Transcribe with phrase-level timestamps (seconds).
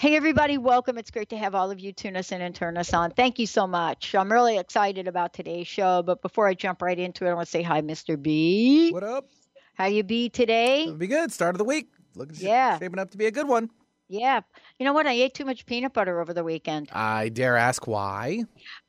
[0.00, 0.96] Hey, everybody, welcome.
[0.96, 3.10] It's great to have all of you tune us in and turn us on.
[3.10, 4.14] Thank you so much.
[4.14, 6.04] I'm really excited about today's show.
[6.04, 8.20] But before I jump right into it, I want to say hi, Mr.
[8.20, 8.92] B.
[8.92, 9.26] What up?
[9.74, 10.82] How you be today?
[10.82, 11.32] It'll be good.
[11.32, 11.88] Start of the week.
[12.14, 12.78] Looking Yeah.
[12.78, 13.70] shaping up to be a good one.
[14.08, 14.42] Yeah.
[14.78, 15.08] You know what?
[15.08, 16.90] I ate too much peanut butter over the weekend.
[16.92, 18.44] I dare ask why.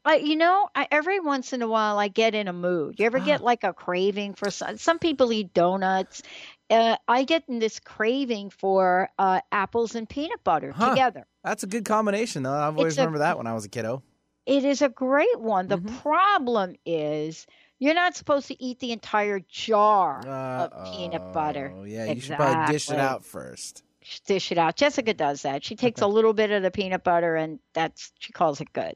[0.08, 3.00] You know, I, every once in a while I get in a mood.
[3.00, 3.26] You ever ah.
[3.26, 4.78] get like a craving for some?
[4.78, 6.22] Some people eat donuts.
[6.70, 10.90] Uh, I get in this craving for uh, apples and peanut butter Huh.
[10.90, 11.26] together.
[11.44, 12.54] That's a good combination, though.
[12.54, 14.04] I've always remembered that when I was a kiddo.
[14.46, 15.68] It is a great one.
[15.68, 16.02] The Mhm.
[16.02, 17.46] problem is
[17.80, 20.22] you're not supposed to eat the entire jar
[20.60, 21.74] of peanut butter.
[21.76, 22.06] Oh, yeah.
[22.06, 23.84] You should probably dish it out first.
[24.26, 24.76] dish it out.
[24.76, 25.64] Jessica does that.
[25.64, 28.96] She takes a little bit of the peanut butter and that's she calls it good.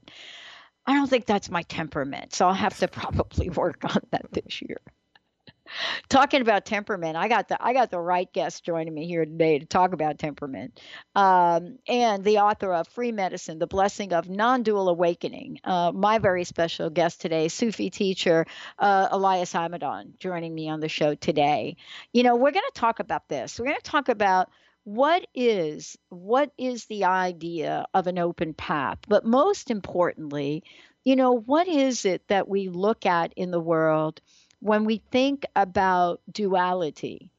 [0.86, 4.62] I don't think that's my temperament, so I'll have to probably work on that this
[4.62, 4.80] year.
[6.10, 9.60] Talking about temperament, I got the I got the right guest joining me here today
[9.60, 10.80] to talk about temperament,
[11.16, 15.60] um, and the author of Free Medicine: The Blessing of Non-Dual Awakening.
[15.64, 18.46] Uh, my very special guest today, Sufi teacher
[18.80, 21.78] uh, Elias Amidon, joining me on the show today.
[22.12, 23.60] You know, we're going to talk about this.
[23.60, 24.50] We're going to talk about
[24.84, 30.62] what is what is the idea of an open path but most importantly
[31.06, 34.20] you know what is it that we look at in the world
[34.64, 37.30] when we think about duality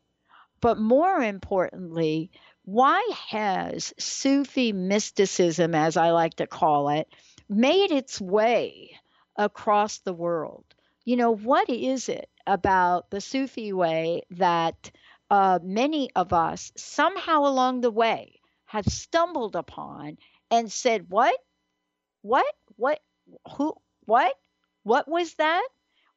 [0.60, 2.30] but more importantly
[2.64, 7.08] why has sufi mysticism as i like to call it
[7.48, 8.90] made its way
[9.36, 10.64] across the world
[11.04, 14.90] you know what is it about the sufi way that
[15.30, 20.18] uh, many of us somehow along the way have stumbled upon
[20.50, 21.36] and said, What?
[22.22, 22.54] What?
[22.76, 23.00] What?
[23.56, 23.74] Who?
[24.04, 24.34] What?
[24.82, 25.66] What was that?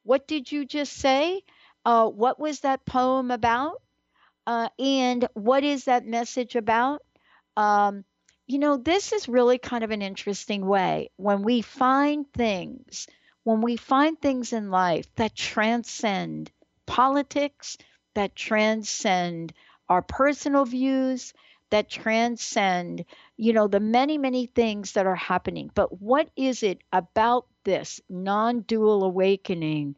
[0.07, 1.43] What did you just say?
[1.83, 3.81] Uh, what was that poem about?
[4.45, 7.03] Uh, and what is that message about?
[7.57, 8.05] Um,
[8.45, 13.07] you know, this is really kind of an interesting way when we find things,
[13.43, 16.51] when we find things in life that transcend
[16.85, 17.77] politics,
[18.13, 19.51] that transcend
[19.89, 21.33] our personal views,
[21.69, 23.03] that transcend,
[23.37, 25.69] you know, the many, many things that are happening.
[25.73, 29.95] But what is it about this non dual awakening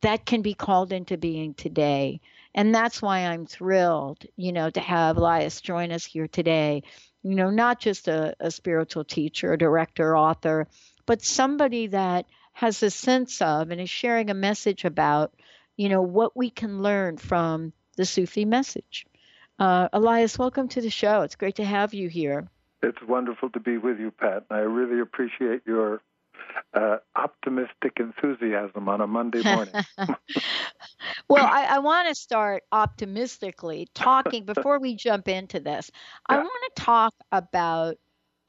[0.00, 2.20] that can be called into being today?
[2.54, 6.84] And that's why I'm thrilled, you know, to have Elias join us here today.
[7.24, 10.68] You know, not just a, a spiritual teacher, director, author,
[11.04, 15.34] but somebody that has a sense of and is sharing a message about,
[15.76, 19.04] you know, what we can learn from the Sufi message.
[19.58, 21.22] Uh, Elias, welcome to the show.
[21.22, 22.48] It's great to have you here.
[22.82, 24.44] It's wonderful to be with you, Pat.
[24.50, 26.00] I really appreciate your
[26.74, 29.74] uh, optimistic enthusiasm on a Monday morning.
[31.28, 35.90] well, I, I want to start optimistically talking before we jump into this.
[36.28, 37.96] I want to talk about.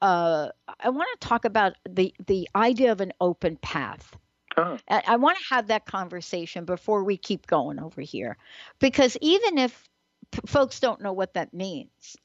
[0.02, 0.48] Uh,
[0.78, 4.16] I want to talk about the the idea of an open path.
[4.56, 8.36] Oh, I, I want to have that conversation before we keep going over here,
[8.78, 9.88] because even if
[10.30, 12.16] p- folks don't know what that means,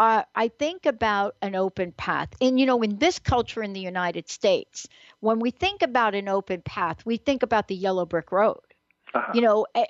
[0.00, 2.30] uh, I think about an open path.
[2.40, 4.88] And, you know, in this culture in the United States,
[5.20, 8.60] when we think about an open path, we think about the yellow brick road.
[9.12, 9.32] uh-huh.
[9.34, 9.84] You know, eh,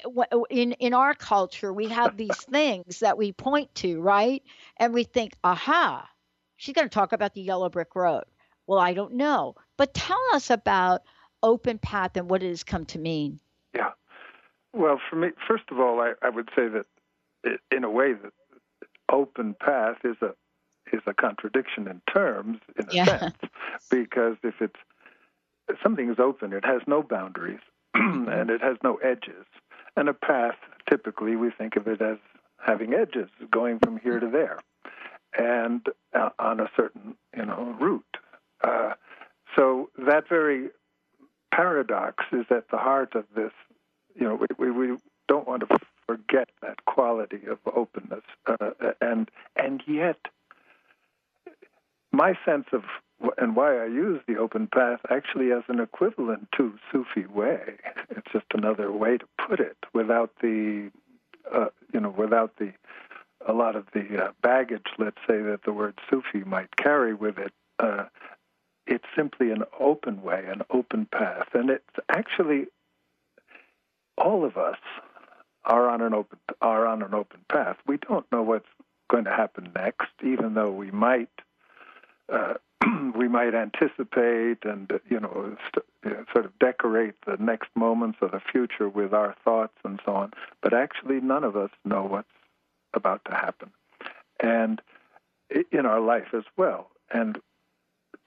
[0.51, 4.43] in, in our culture, we have these things that we point to, right?
[4.79, 6.09] And we think, aha,
[6.57, 8.25] she's going to talk about the yellow brick road.
[8.67, 9.55] Well, I don't know.
[9.77, 11.03] But tell us about
[11.41, 13.39] open path and what it has come to mean.
[13.77, 13.91] yeah.
[14.73, 16.87] Well, for me, first of all, I, I would say that
[17.45, 18.33] i in a way, that
[19.11, 20.35] open path is a
[20.93, 23.19] is a contradiction in terms, in a Yeah.
[23.19, 23.37] sense,
[23.91, 24.79] because if it's
[25.83, 27.61] something is open, it has no boundaries
[27.95, 29.47] and it has no edges.
[29.97, 30.57] And a path,
[30.89, 32.19] typically, we think of it as
[32.59, 34.59] having edges, going from here to there,
[35.39, 38.17] and uh, on a certain, you know, route.
[38.63, 38.95] Uh,
[39.57, 40.71] so that very
[41.53, 43.53] paradox is at the heart of this.
[44.15, 44.97] You know, we, we, we
[45.29, 45.79] don't want to
[46.11, 48.71] forget that quality of openness, uh,
[49.01, 50.19] and and yet,
[52.11, 52.83] my sense of
[53.39, 57.75] and why I use the open path actually as an equivalent to Sufi way.
[58.11, 60.91] It's just another way to put it, without the,
[61.53, 62.73] uh, you know, without the
[63.47, 67.39] a lot of the uh, baggage, let's say, that the word Sufi might carry with
[67.39, 67.53] it.
[67.79, 68.07] Uh,
[68.87, 72.67] it's simply an open way, an open path, and it's actually
[74.19, 74.79] all of us
[75.65, 77.77] are on an open are on an open path.
[77.87, 78.69] We don't know what's
[79.11, 81.31] going to happen next, even though we might
[82.33, 82.55] uh,
[83.17, 88.41] we might anticipate and you know st- sort of decorate the next moments of the
[88.41, 90.33] future with our thoughts and so on.
[90.63, 92.29] But actually, none of us know what's
[92.95, 93.71] about to happen,
[94.43, 94.81] and
[95.73, 96.91] in our life as well.
[97.13, 97.39] And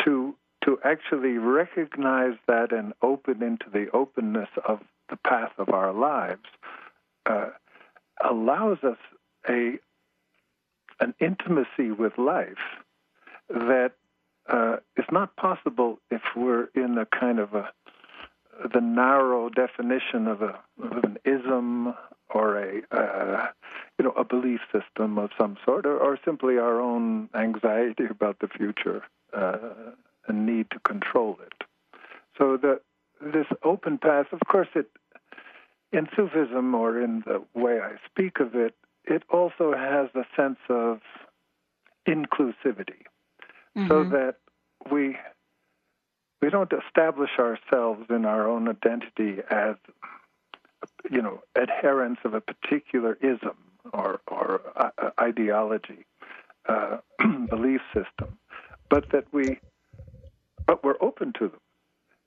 [0.04, 4.80] to to actually recognize that and open into the openness of
[5.10, 6.46] the path of our lives
[7.26, 7.50] uh,
[8.24, 8.98] allows us
[9.50, 9.80] a
[11.00, 12.64] an intimacy with life
[13.50, 13.92] that
[14.48, 17.72] uh, is not possible if we're in a kind of a
[18.74, 21.94] the narrow definition of, a, of an ism
[22.30, 23.48] or a uh,
[23.98, 28.40] you know a belief system of some sort, or, or simply our own anxiety about
[28.40, 29.04] the future
[29.34, 29.58] uh,
[30.28, 31.68] and need to control it.
[32.38, 32.80] So the
[33.22, 34.90] this open path, of course, it
[35.94, 38.76] in Sufism or in the way I speak of it,
[39.06, 41.00] it also has a sense of
[42.08, 43.06] inclusivity,
[43.78, 43.88] mm-hmm.
[43.88, 44.36] so that
[44.92, 45.18] we
[46.42, 49.76] we don't establish ourselves in our own identity as
[51.10, 53.58] you know adherents of a particular ism
[53.94, 56.06] or or uh, ideology,
[56.68, 56.98] uh,
[57.50, 58.40] belief system,
[58.90, 59.60] but that we
[60.66, 61.60] but we're open to them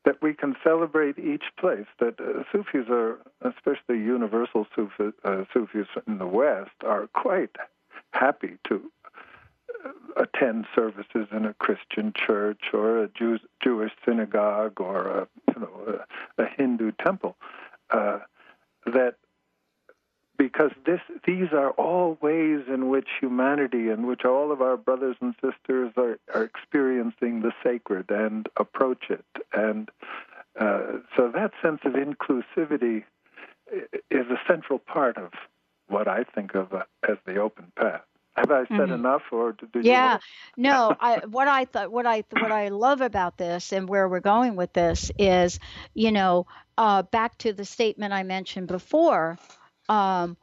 [0.06, 1.86] that we can celebrate each place.
[1.98, 7.54] That uh, Sufis are, especially universal Sufi, uh, Sufis in the West, are quite
[8.12, 8.90] happy to
[9.84, 9.90] uh,
[10.22, 15.98] attend services in a Christian church or a Jew, Jewish synagogue or a, you know,
[16.38, 17.36] a, a Hindu temple.
[17.90, 18.20] Uh,
[18.86, 19.16] that
[20.36, 25.16] because this these are all ways in which humanity in which all of our brothers
[25.20, 29.90] and sisters are, are experiencing the sacred and approach it and
[30.58, 33.04] uh, so that sense of inclusivity
[34.10, 35.32] is a central part of
[35.88, 38.02] what I think of uh, as the open path.
[38.36, 38.92] Have I said mm-hmm.
[38.92, 39.80] enough, or did you?
[39.82, 40.18] Yeah,
[40.58, 40.94] no.
[41.00, 44.56] I, what I thought, what I what I love about this, and where we're going
[44.56, 45.58] with this is,
[45.94, 46.46] you know,
[46.76, 49.38] uh, back to the statement I mentioned before
[49.88, 50.36] um,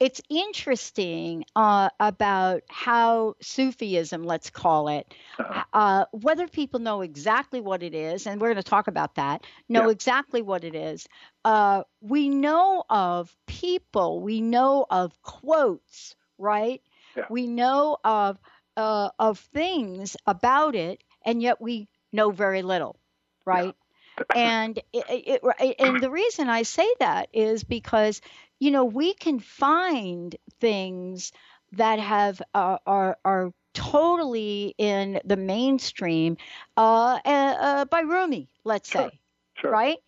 [0.00, 5.64] it's interesting uh, about how Sufism, let's call it, uh-huh.
[5.74, 9.44] uh, whether people know exactly what it is, and we're going to talk about that,
[9.68, 9.90] know yeah.
[9.90, 11.06] exactly what it is.
[11.44, 16.80] Uh, we know of people, we know of quotes, right?
[17.14, 17.24] Yeah.
[17.28, 18.38] We know of
[18.78, 22.96] uh, of things about it, and yet we know very little,
[23.44, 23.66] right?
[23.66, 23.89] Yeah.
[24.34, 28.20] And it, it, and the reason I say that is because
[28.60, 31.32] you know, we can find things
[31.72, 36.36] that have uh, are are totally in the mainstream
[36.76, 39.08] uh, uh, uh, by Rumi, let's sure.
[39.08, 39.20] say,
[39.54, 39.70] sure.
[39.70, 39.98] right?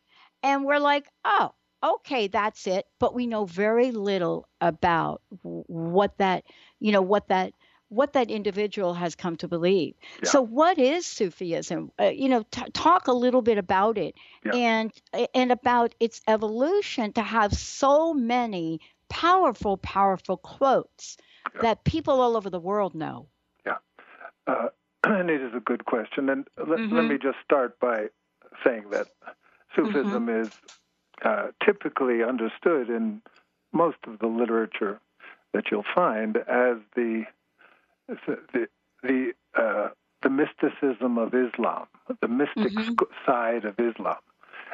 [0.42, 1.52] And we're like, oh,
[1.82, 2.84] okay, that's it.
[2.98, 6.44] But we know very little about what that,
[6.78, 7.54] you know, what that
[7.92, 9.94] what that individual has come to believe.
[10.22, 10.30] Yeah.
[10.30, 11.92] So, what is Sufism?
[12.00, 14.54] Uh, you know, t- talk a little bit about it, yeah.
[14.54, 14.92] and
[15.34, 21.18] and about its evolution to have so many powerful, powerful quotes
[21.54, 21.62] yeah.
[21.62, 23.26] that people all over the world know.
[23.66, 23.76] Yeah,
[24.46, 24.68] uh,
[25.04, 26.30] and it is a good question.
[26.30, 26.96] And let, mm-hmm.
[26.96, 28.06] let me just start by
[28.64, 29.08] saying that
[29.76, 30.42] Sufism mm-hmm.
[30.42, 30.50] is
[31.24, 33.20] uh, typically understood in
[33.72, 34.98] most of the literature
[35.52, 37.24] that you'll find as the
[38.08, 38.68] the
[39.02, 39.88] the uh,
[40.22, 41.86] the mysticism of Islam,
[42.20, 42.94] the mystic mm-hmm.
[43.26, 44.16] side of Islam,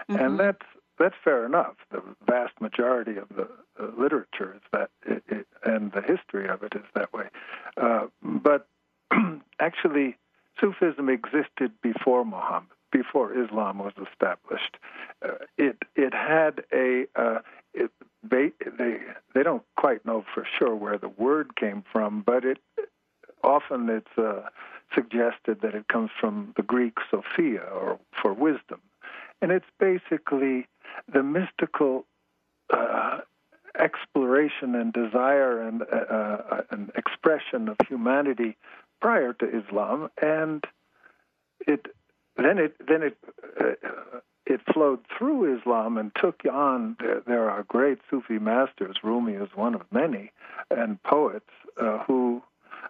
[0.08, 0.16] mm-hmm.
[0.16, 0.64] and that's
[0.99, 1.75] that's fair enough.
[1.90, 3.49] The vast majority of the
[3.80, 7.26] uh, literature is that, it, it, and the history of it is that way.
[7.76, 8.66] Uh, but
[9.61, 10.16] actually,
[10.61, 14.76] Sufism existed before Muhammad, before Islam was established.
[15.25, 17.38] Uh, it it had a uh,
[17.75, 17.90] it,
[18.28, 18.99] they they
[19.35, 22.58] they don't quite know for sure where the word came from, but it
[23.49, 24.49] often it's uh,
[24.95, 28.81] suggested that it comes from the Greek Sophia or for wisdom.
[29.40, 30.67] and it's basically
[31.12, 32.05] the mystical
[32.71, 33.21] uh,
[33.78, 38.57] exploration and desire and, uh, uh, an expression of humanity
[39.00, 40.64] prior to Islam, and
[41.67, 41.87] it
[42.37, 43.17] then it then it
[43.61, 46.97] uh, it flowed through Islam and took on.
[46.99, 48.97] There, there, are great Sufi masters.
[49.02, 50.33] Rumi is one of many,
[50.71, 51.50] and poets
[51.81, 52.43] uh, who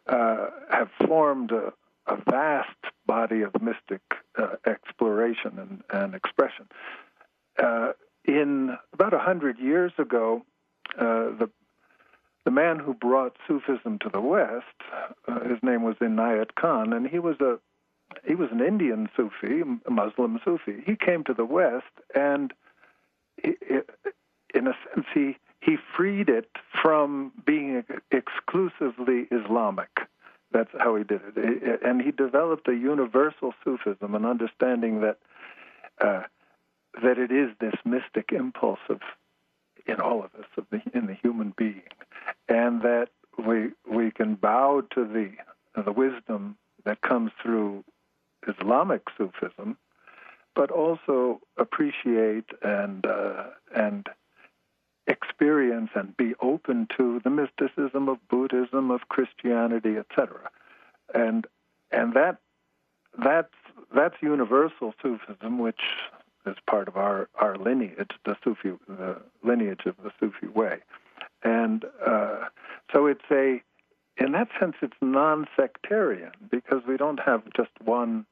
[0.08, 1.72] uh, have formed a,
[2.06, 2.68] a, vast
[3.06, 4.00] body of mystic
[4.38, 6.66] uh, exploration and, and expression.
[7.62, 7.92] Uh,
[8.24, 10.42] in about a hundred years ago,
[10.98, 11.50] uh, the
[12.44, 14.64] the man who brought Sufism to the West,
[15.26, 17.58] uh, his name was Inayat Khan, and he was a
[18.26, 20.82] he was an Indian Sufi, a Muslim Sufi.
[20.86, 21.84] He came to the West,
[22.14, 22.52] and
[23.42, 23.54] he,
[24.54, 26.50] in a sense, he he freed it
[26.82, 29.90] from being exclusively Islamic.
[30.50, 35.18] That's how he did it, and he developed a universal Sufism, an understanding that
[36.00, 36.22] uh,
[37.02, 39.00] that it is this mystic impulse of
[39.86, 41.82] in all of us, of the, in the human being,
[42.48, 43.08] and that
[43.46, 45.32] we we can bow to the
[45.82, 47.84] the wisdom that comes through
[48.46, 49.76] Islamic Sufism,
[50.54, 54.08] but also appreciate and uh, and
[55.08, 60.50] experience and be open to the mysticism of Buddhism, of Christianity, etc.
[61.14, 61.46] And
[61.90, 62.36] and that
[63.22, 63.54] that's
[63.94, 65.80] that's universal Sufism, which
[66.46, 70.78] is part of our, our lineage, the Sufi the lineage of the Sufi way.
[71.42, 72.44] And uh,
[72.92, 73.62] so it's a
[74.18, 78.26] in that sense it's non-sectarian because we don't have just one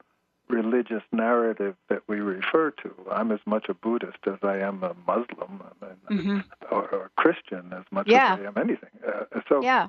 [0.48, 2.94] religious narrative that we refer to.
[3.10, 5.62] I'm as much a Buddhist as I am a Muslim
[6.10, 6.38] mm-hmm.
[6.70, 8.34] or, or, Christian as much yeah.
[8.34, 8.90] as I am anything.
[9.06, 9.88] Uh, so, yeah.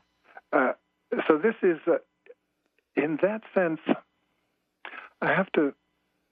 [0.51, 0.73] Uh,
[1.27, 1.97] so this is, uh,
[2.95, 3.79] in that sense,
[5.21, 5.73] I have to,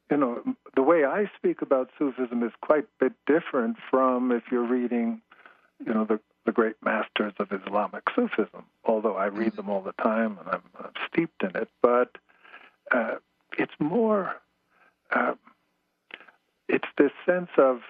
[0.09, 0.41] you know,
[0.75, 5.21] the way I speak about Sufism is quite a bit different from if you're reading,
[5.85, 8.65] you know, the the great masters of Islamic Sufism.
[8.85, 9.55] Although I read mm-hmm.
[9.57, 12.17] them all the time and I'm, I'm steeped in it, but
[12.91, 13.15] uh,
[13.57, 14.35] it's more
[15.11, 15.33] uh,
[16.67, 17.81] it's this sense of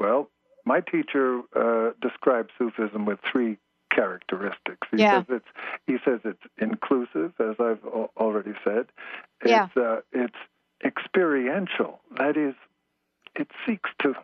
[0.00, 0.30] well
[0.64, 3.58] my teacher uh, describes sufism with three
[3.90, 5.18] characteristics he yeah.
[5.18, 5.46] says it's
[5.86, 7.84] he says it's inclusive as i've
[8.16, 8.86] already said
[9.40, 9.68] it's yeah.
[9.76, 10.36] uh, it's
[10.84, 12.54] experiential that is
[13.34, 14.14] it seeks to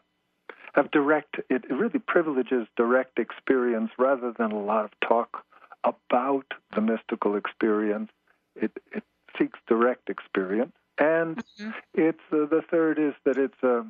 [0.74, 5.44] have direct it really privileges direct experience rather than a lot of talk
[5.82, 8.10] about the mystical experience
[8.54, 9.02] it it
[9.38, 10.72] seeks direct experience.
[10.98, 11.70] And mm-hmm.
[11.94, 13.82] it's uh, the third is that it's uh,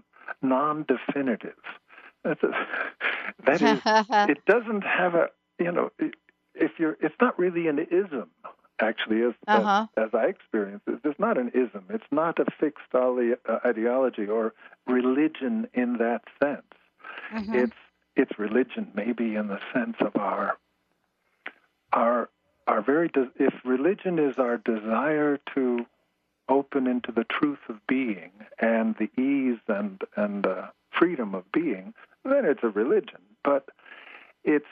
[0.42, 1.58] non-definitive.
[2.22, 2.50] That's a,
[3.46, 3.80] that is,
[4.30, 5.90] it doesn't have a you know
[6.54, 8.30] if you're it's not really an ism
[8.80, 9.86] actually as uh-huh.
[9.96, 11.00] as, as, I experience it.
[11.04, 11.84] It's not an ism.
[11.90, 13.12] It's not a fixed uh,
[13.64, 14.54] ideology or
[14.86, 16.62] religion in that sense.
[17.32, 17.54] Mm-hmm.
[17.54, 17.76] It's
[18.16, 20.56] it's religion maybe in the sense of our
[21.92, 22.28] our
[22.66, 25.87] our very de- if religion is our desire to
[26.49, 31.94] open into the truth of being and the ease and and uh, freedom of being,
[32.25, 33.21] then it's a religion.
[33.42, 33.68] But
[34.44, 34.66] it's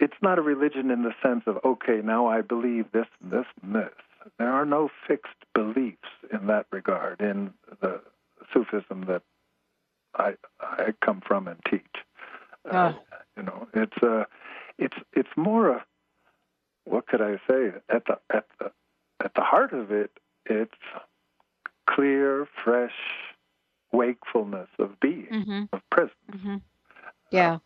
[0.00, 3.46] it's not a religion in the sense of okay, now I believe this and this
[3.62, 3.92] and this.
[4.38, 8.00] There are no fixed beliefs in that regard in the
[8.52, 9.22] Sufism that
[10.14, 12.04] I I come from and teach.
[12.70, 12.92] Uh,
[13.36, 14.24] you know, it's uh,
[14.78, 15.84] it's it's more a
[16.84, 17.72] what could I say?
[17.88, 18.72] At the at the
[19.24, 20.10] at the heart of it,
[20.46, 20.72] it's
[21.88, 22.94] clear, fresh
[23.92, 25.62] wakefulness of being, mm-hmm.
[25.72, 26.14] of presence.
[26.30, 26.56] Mm-hmm.
[27.30, 27.58] Yeah.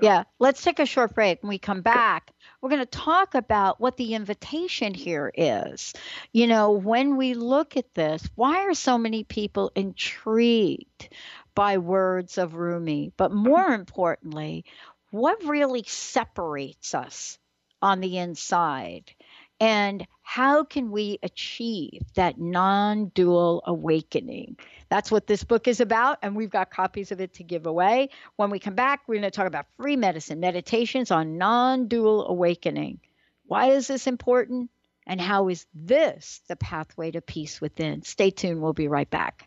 [0.00, 0.24] Yeah.
[0.40, 1.42] Let's take a short break.
[1.42, 5.92] When we come back, we're going to talk about what the invitation here is.
[6.32, 11.08] You know, when we look at this, why are so many people intrigued
[11.54, 13.12] by words of Rumi?
[13.16, 14.64] But more importantly,
[15.10, 17.38] what really separates us
[17.84, 19.12] on the inside.
[19.60, 24.56] And how can we achieve that non dual awakening?
[24.88, 26.18] That's what this book is about.
[26.22, 28.08] And we've got copies of it to give away.
[28.36, 32.26] When we come back, we're going to talk about free medicine, meditations on non dual
[32.26, 33.00] awakening.
[33.46, 34.70] Why is this important?
[35.06, 38.02] And how is this the pathway to peace within?
[38.02, 38.62] Stay tuned.
[38.62, 39.46] We'll be right back.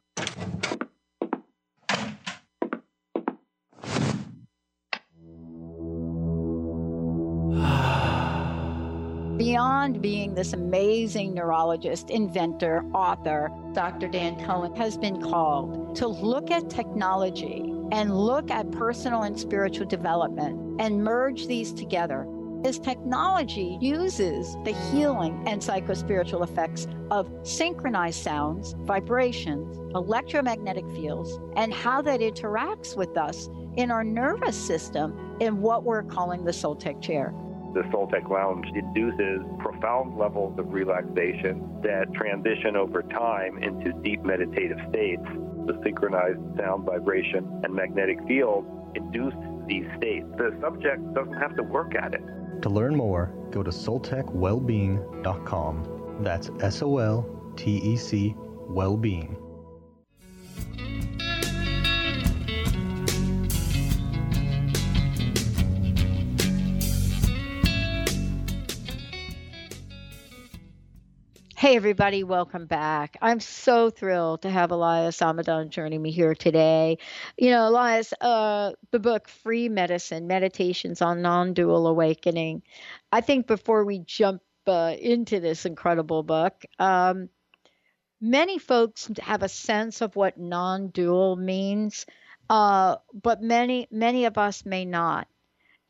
[9.37, 14.07] Beyond being this amazing neurologist, inventor, author, Dr.
[14.07, 19.87] Dan Cohen has been called to look at technology and look at personal and spiritual
[19.87, 22.25] development and merge these together.
[22.63, 31.73] His technology uses the healing and psychospiritual effects of synchronized sounds, vibrations, electromagnetic fields, and
[31.73, 37.01] how that interacts with us in our nervous system in what we're calling the Soltec
[37.01, 37.33] chair
[37.73, 44.77] the Soltec Lounge induces profound levels of relaxation that transition over time into deep meditative
[44.89, 45.23] states.
[45.67, 49.33] The synchronized sound, vibration, and magnetic field induce
[49.67, 50.25] these states.
[50.37, 52.23] The subject doesn't have to work at it.
[52.61, 56.17] To learn more, go to soltecwellbeing.com.
[56.19, 58.35] That's S O L T E C
[58.67, 59.35] Wellbeing.
[71.61, 73.17] Hey, everybody, welcome back.
[73.21, 76.97] I'm so thrilled to have Elias Amidon joining me here today.
[77.37, 82.63] You know, Elias, uh, the book Free Medicine Meditations on Non Dual Awakening.
[83.11, 87.29] I think before we jump uh, into this incredible book, um,
[88.19, 92.07] many folks have a sense of what non dual means,
[92.49, 95.27] uh, but many, many of us may not.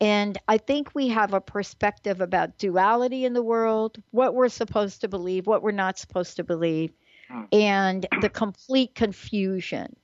[0.01, 5.01] And I think we have a perspective about duality in the world, what we're supposed
[5.01, 6.91] to believe, what we're not supposed to believe,
[7.29, 7.43] hmm.
[7.51, 9.95] and the complete confusion.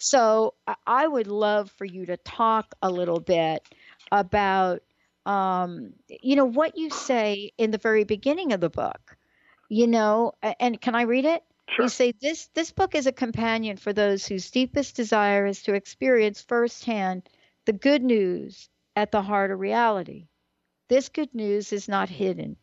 [0.00, 0.54] So
[0.86, 3.68] I would love for you to talk a little bit
[4.10, 4.82] about,
[5.26, 9.16] um, you know, what you say in the very beginning of the book.
[9.68, 11.42] You know, and can I read it?
[11.68, 11.86] Sure.
[11.86, 15.74] You say this this book is a companion for those whose deepest desire is to
[15.74, 17.28] experience firsthand
[17.64, 20.28] the good news at the heart of reality.
[20.88, 22.56] This good news is not hidden,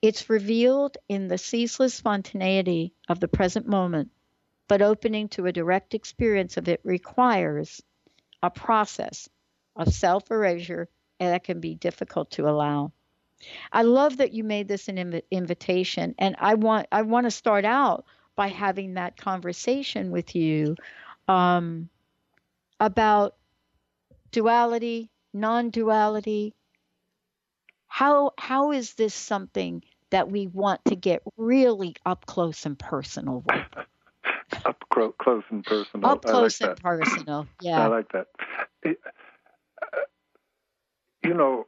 [0.00, 4.10] it's revealed in the ceaseless spontaneity of the present moment,
[4.68, 7.82] but opening to a direct experience of it requires
[8.42, 9.28] a process
[9.76, 12.92] of self erasure that can be difficult to allow.
[13.72, 17.30] I love that you made this an inv- invitation, and I want I want to
[17.30, 18.04] start out
[18.36, 20.76] by having that conversation with you
[21.28, 21.88] um,
[22.80, 23.36] about
[24.32, 26.54] duality, non-duality?
[27.88, 33.42] How how is this something that we want to get really up close and personal
[33.46, 33.64] with?
[34.66, 36.08] Up close, close and personal.
[36.08, 37.82] Up close like and personal yeah.
[37.82, 38.28] i like that.
[41.22, 41.66] You know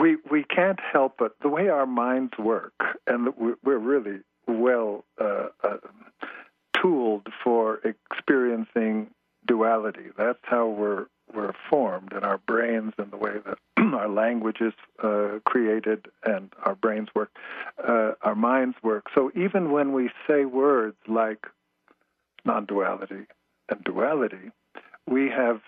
[0.00, 2.74] we we can't help but the way our minds work
[3.06, 5.76] and we're really well uh, uh,
[6.80, 9.10] tooled for experiencing
[9.46, 10.06] duality.
[10.16, 13.58] That's how we're we're formed in our brains and the way that
[13.94, 17.30] our language is uh, created and our brains work,
[17.86, 19.06] uh, our minds work.
[19.14, 21.46] So even when we say words like
[22.44, 23.26] non-duality
[23.70, 24.50] and duality,
[25.08, 25.62] we have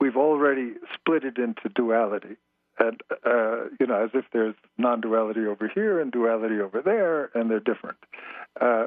[0.00, 2.36] we've already split it into duality
[2.78, 7.50] and uh, you know, as if there's non-duality over here and duality over there, and
[7.50, 7.98] they're different.
[8.60, 8.86] Uh,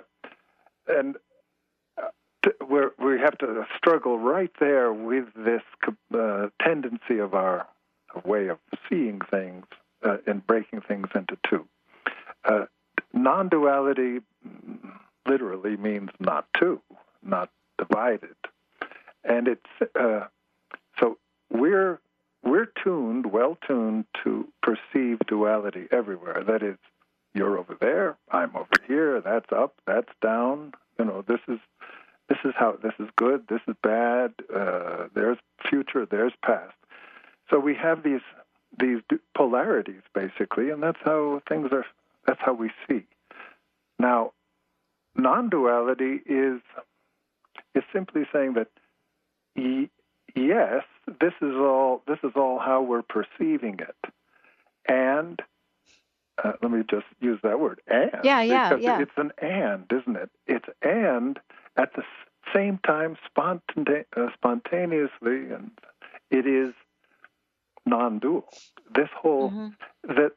[0.88, 1.18] and
[2.48, 5.62] uh, we're, we have to struggle right there with this
[6.14, 7.68] uh, tendency of our
[8.26, 8.58] way of
[8.90, 9.66] seeing things
[10.04, 11.66] uh, and breaking things into two.
[12.46, 12.66] Uh,
[13.14, 14.20] non-duality
[15.28, 16.82] literally means not two,
[17.24, 18.36] not divided,
[19.24, 19.66] and it's
[21.00, 21.18] so
[21.52, 22.00] we're
[22.44, 26.44] we're tuned, well tuned to perceive duality everywhere.
[26.46, 26.78] That is,
[27.34, 30.74] you're over there, I'm over here, that's up, that's down.
[30.98, 31.60] You know, this is
[32.30, 34.34] this is how this is good, this is bad.
[34.54, 35.38] Uh, there's
[35.70, 36.76] future, there's past.
[37.50, 38.22] So we have these
[38.80, 39.00] these
[39.36, 41.86] polarities basically, and that's how things are.
[42.26, 43.06] That's how we see.
[44.00, 44.34] Now,
[45.16, 46.62] non-duality is
[47.74, 48.68] is simply saying that
[50.36, 50.84] yes,
[51.20, 54.14] this is all this is all how we're perceiving it,
[54.88, 55.42] and
[56.44, 60.16] uh, let me just use that word and yeah yeah yeah it's an and isn't
[60.16, 61.40] it it's and
[61.78, 62.04] at the
[62.54, 65.72] same time spontane- uh, spontaneously and
[66.32, 66.74] it is
[67.86, 68.46] non-dual
[68.94, 69.68] this whole mm-hmm.
[70.16, 70.32] that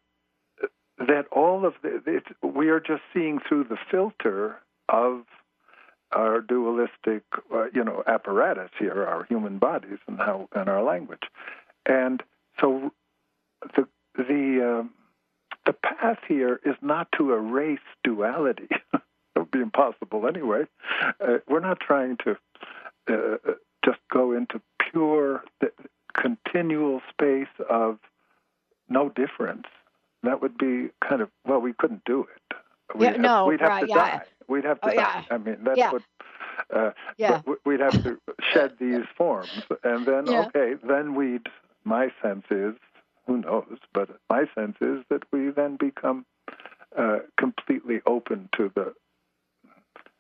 [0.99, 5.23] that all of the it, we are just seeing through the filter of
[6.13, 7.23] our dualistic,
[7.55, 11.23] uh, you know, apparatus here, our human bodies and how and our language,
[11.87, 12.23] and
[12.61, 12.93] so
[13.77, 14.89] the the uh,
[15.67, 18.69] the path here is not to erase duality.
[19.51, 20.65] would be impossible anyway.
[21.21, 22.37] Uh, we're not trying to
[23.09, 23.53] uh,
[23.85, 24.61] just go into
[24.91, 25.43] pure,
[26.15, 27.99] continual space of
[28.89, 29.67] no difference.
[30.23, 32.57] That would be kind of well, we couldn't do it.
[32.95, 33.95] We'd yeah, have, no, we'd have right, to yeah.
[33.95, 34.23] die.
[34.49, 35.25] We'd have to oh, die.
[35.31, 35.35] Yeah.
[35.35, 35.93] I mean, that's yeah.
[35.93, 36.03] what.
[36.75, 37.41] Uh, yeah.
[37.65, 38.19] We'd have to
[38.53, 41.47] shed these forms, and then okay, then we'd.
[41.83, 42.75] My sense is,
[43.27, 46.27] who knows, but my sense is that we then become
[46.97, 48.93] uh, completely open to the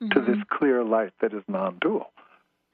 [0.03, 0.09] mm-hmm.
[0.11, 2.13] to this clear light that is non-dual.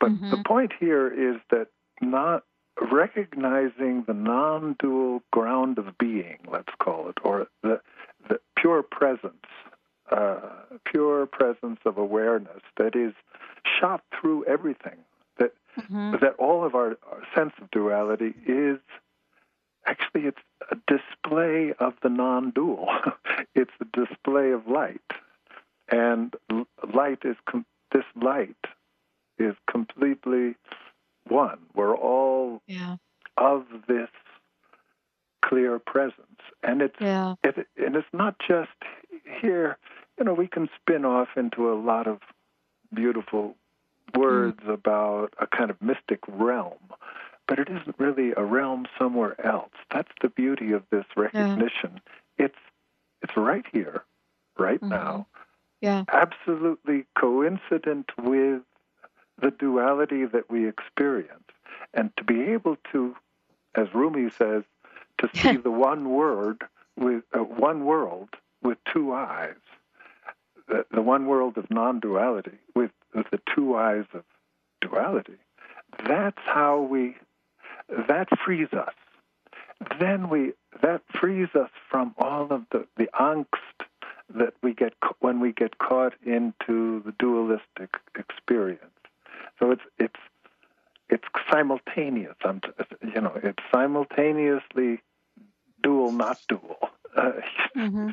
[0.00, 0.30] But mm-hmm.
[0.30, 1.68] the point here is that
[2.00, 2.44] not
[2.92, 7.80] recognizing the non-dual ground of being, let's call it, or the
[8.28, 9.46] the pure presence
[10.10, 10.38] uh,
[10.84, 13.12] pure presence of awareness that is
[13.80, 14.98] shot through everything.
[15.38, 16.12] That mm-hmm.
[16.20, 18.78] that all of our, our, sense of duality is
[19.86, 22.88] actually it's a display of the non-dual.
[23.54, 25.00] it's a display of light,
[25.90, 26.34] and
[26.94, 28.56] light is com- this light
[29.38, 30.56] is completely
[31.28, 31.58] one.
[31.74, 32.96] We're all yeah.
[33.36, 34.08] of this
[35.44, 37.34] clear presence, and it's yeah.
[37.44, 38.70] it, and it's not just
[39.40, 39.78] here
[40.18, 42.18] you know, we can spin off into a lot of
[42.94, 43.54] beautiful
[44.14, 44.72] words mm.
[44.72, 46.78] about a kind of mystic realm,
[47.46, 49.72] but it isn't really a realm somewhere else.
[49.92, 52.00] That's the beauty of this recognition.
[52.38, 52.46] Yeah.
[52.46, 52.58] It's
[53.22, 54.04] it's right here,
[54.58, 54.90] right mm-hmm.
[54.90, 55.26] now.
[55.80, 56.04] Yeah.
[56.12, 58.62] Absolutely coincident with
[59.40, 61.44] the duality that we experience.
[61.92, 63.14] And to be able to,
[63.74, 64.62] as Rumi says,
[65.18, 66.64] to see the one word
[66.96, 68.30] with uh, one world
[68.62, 69.56] with two eyes
[70.68, 74.24] the, the one world of non-duality with, with the two eyes of
[74.80, 75.38] duality,
[76.06, 77.16] that's how we,
[78.08, 78.94] that frees us.
[80.00, 83.46] Then we, that frees us from all of the, the angst
[84.34, 88.82] that we get when we get caught into the dualistic experience.
[89.58, 90.20] So it's it's
[91.08, 92.34] it's simultaneous.
[92.44, 92.60] I'm,
[93.14, 95.00] you know, it's simultaneously
[95.82, 96.78] dual, not dual.
[97.16, 97.32] Uh,
[97.76, 98.10] mm-hmm.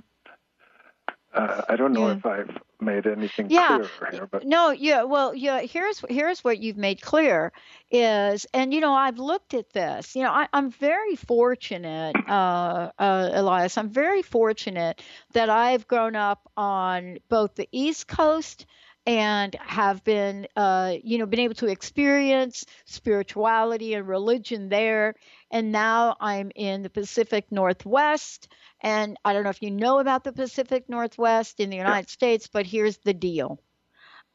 [1.34, 2.16] Uh, I don't know yeah.
[2.16, 3.80] if I've made anything yeah.
[3.80, 5.62] clear here, but no, yeah, well, yeah.
[5.62, 7.52] Here's here's what you've made clear
[7.90, 10.16] is, and you know, I've looked at this.
[10.16, 13.78] You know, I, am very fortunate, uh, uh, Elias.
[13.78, 15.02] I'm very fortunate
[15.34, 18.68] that I've grown up on both the East Coast
[19.06, 25.16] and have been, uh, you know, been able to experience spirituality and religion there.
[25.52, 28.48] And now I'm in the Pacific Northwest
[28.84, 32.50] and I don't know if you know about the Pacific Northwest in the United States,
[32.52, 33.60] but here's the deal.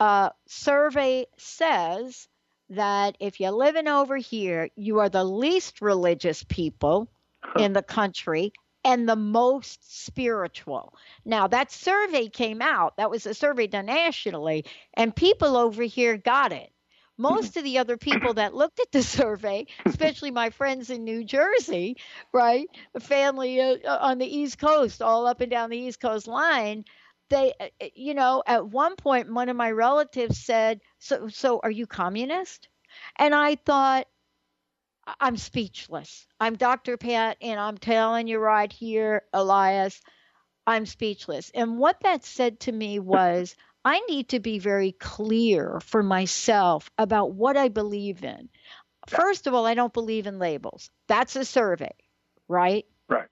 [0.00, 2.28] Uh, survey says
[2.70, 7.08] that if you're living over here, you are the least religious people
[7.58, 8.52] in the country,
[8.84, 10.94] and the most spiritual.
[11.24, 14.64] Now, that survey came out, that was a survey done nationally,
[14.94, 16.72] and people over here got it.
[17.16, 21.24] Most of the other people that looked at the survey, especially my friends in New
[21.24, 21.96] Jersey,
[22.32, 22.68] right,
[23.00, 26.84] family uh, uh, on the East Coast, all up and down the East Coast line,
[27.30, 31.60] they, uh, uh, you know, at one point, one of my relatives said, "So, so
[31.62, 32.68] are you communist?"
[33.16, 34.06] And I thought,
[35.20, 36.26] I'm speechless.
[36.40, 36.96] I'm Dr.
[36.96, 40.00] Pat, and I'm telling you right here, Elias,
[40.66, 41.50] I'm speechless.
[41.54, 46.90] And what that said to me was, I need to be very clear for myself
[46.98, 48.48] about what I believe in.
[49.08, 50.90] First of all, I don't believe in labels.
[51.06, 51.94] That's a survey,
[52.48, 52.84] right?
[53.08, 53.28] Right.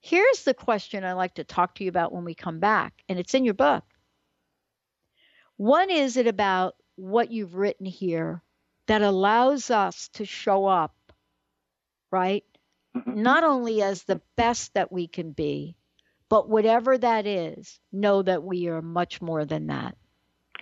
[0.00, 3.18] Here's the question I like to talk to you about when we come back, and
[3.18, 3.84] it's in your book.
[5.56, 8.42] What is it about what you've written here
[8.86, 10.94] that allows us to show up,
[12.10, 12.44] right?
[12.96, 13.22] Mm-hmm.
[13.22, 15.76] Not only as the best that we can be,
[16.28, 19.96] but whatever that is, know that we are much more than that.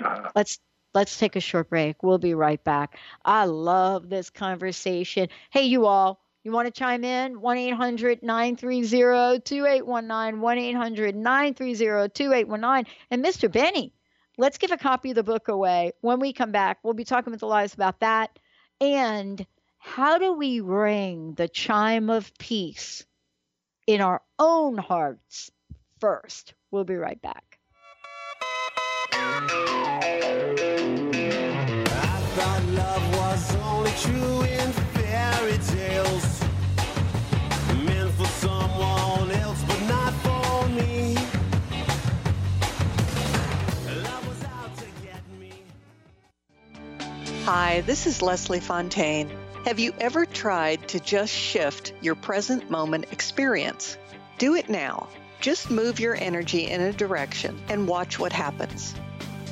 [0.02, 0.58] Uh, let's
[0.94, 2.02] let's take a short break.
[2.02, 2.98] We'll be right back.
[3.24, 5.28] I love this conversation.
[5.50, 7.40] Hey, you all, you want to chime in?
[7.40, 10.40] 1 800 930 2819.
[10.40, 12.92] 1 800 930 2819.
[13.10, 13.50] And Mr.
[13.50, 13.92] Benny,
[14.42, 15.92] let's give a copy of the book away.
[16.00, 18.40] When we come back, we'll be talking with Elias about that.
[18.80, 19.46] And
[19.78, 23.06] how do we ring the chime of peace
[23.86, 25.52] in our own hearts
[26.00, 26.54] first?
[26.72, 27.58] We'll be right back.
[34.00, 34.61] true
[47.44, 49.28] Hi, this is Leslie Fontaine.
[49.64, 53.96] Have you ever tried to just shift your present moment experience?
[54.38, 55.08] Do it now.
[55.40, 58.94] Just move your energy in a direction and watch what happens.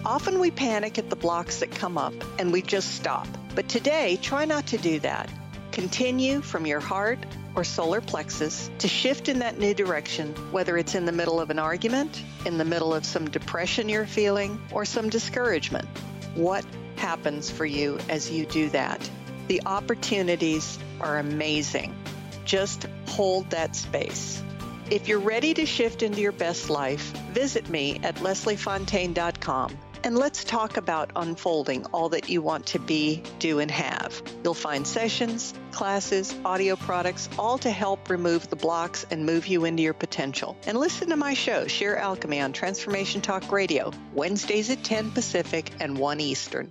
[0.05, 3.27] Often we panic at the blocks that come up and we just stop.
[3.57, 5.29] But today, try not to do that.
[5.73, 7.19] Continue from your heart
[7.57, 11.51] or solar plexus to shift in that new direction, whether it's in the middle of
[11.51, 15.89] an argument, in the middle of some depression you're feeling, or some discouragement.
[16.37, 16.65] What
[17.01, 19.11] happens for you as you do that.
[19.49, 21.97] The opportunities are amazing.
[22.45, 24.43] Just hold that space.
[24.91, 30.45] If you're ready to shift into your best life, visit me at lesliefontaine.com and let's
[30.45, 34.23] talk about unfolding all that you want to be, do, and have.
[34.43, 39.65] You'll find sessions, classes, audio products, all to help remove the blocks and move you
[39.65, 40.57] into your potential.
[40.67, 45.71] And listen to my show, Sheer Alchemy, on Transformation Talk Radio, Wednesdays at 10 Pacific
[45.81, 46.71] and 1 Eastern.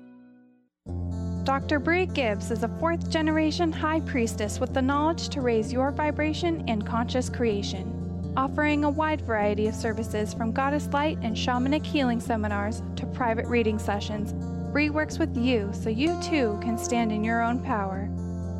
[1.43, 1.79] Dr.
[1.79, 6.63] Bree Gibbs is a fourth generation high priestess with the knowledge to raise your vibration
[6.67, 8.33] and conscious creation.
[8.37, 13.47] Offering a wide variety of services from goddess light and shamanic healing seminars to private
[13.47, 14.33] reading sessions,
[14.71, 18.07] Bree works with you so you too can stand in your own power.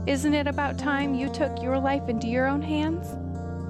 [0.07, 3.07] Isn't it about time you took your life into your own hands?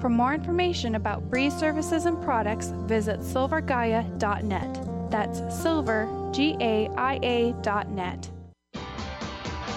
[0.00, 5.10] For more information about Bree's services and products, visit silvergaia.net.
[5.10, 8.30] That's silver, G A I A.net.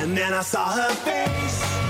[0.00, 1.85] And then I saw her face.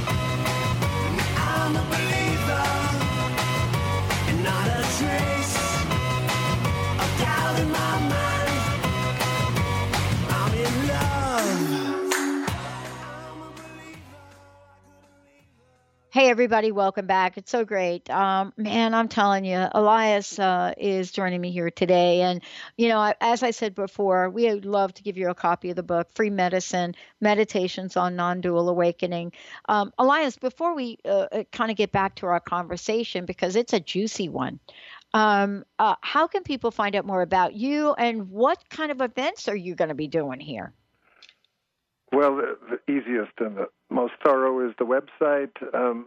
[16.17, 17.37] Hey, everybody, welcome back.
[17.37, 18.09] It's so great.
[18.09, 22.23] Um, man, I'm telling you, Elias uh, is joining me here today.
[22.23, 22.41] And,
[22.79, 25.77] you know, as I said before, we would love to give you a copy of
[25.77, 29.33] the book, Free Medicine Meditations on Non Dual Awakening.
[29.69, 33.75] Um, Elias, before we uh, uh kind of get back to our conversation, because it's
[33.75, 34.59] a juicy one,
[35.13, 39.49] um, uh, how can people find out more about you and what kind of events
[39.49, 40.73] are you going to be doing here?
[42.13, 45.51] Well, the, the, easiest and the most thorough is the website.
[45.75, 46.07] Um,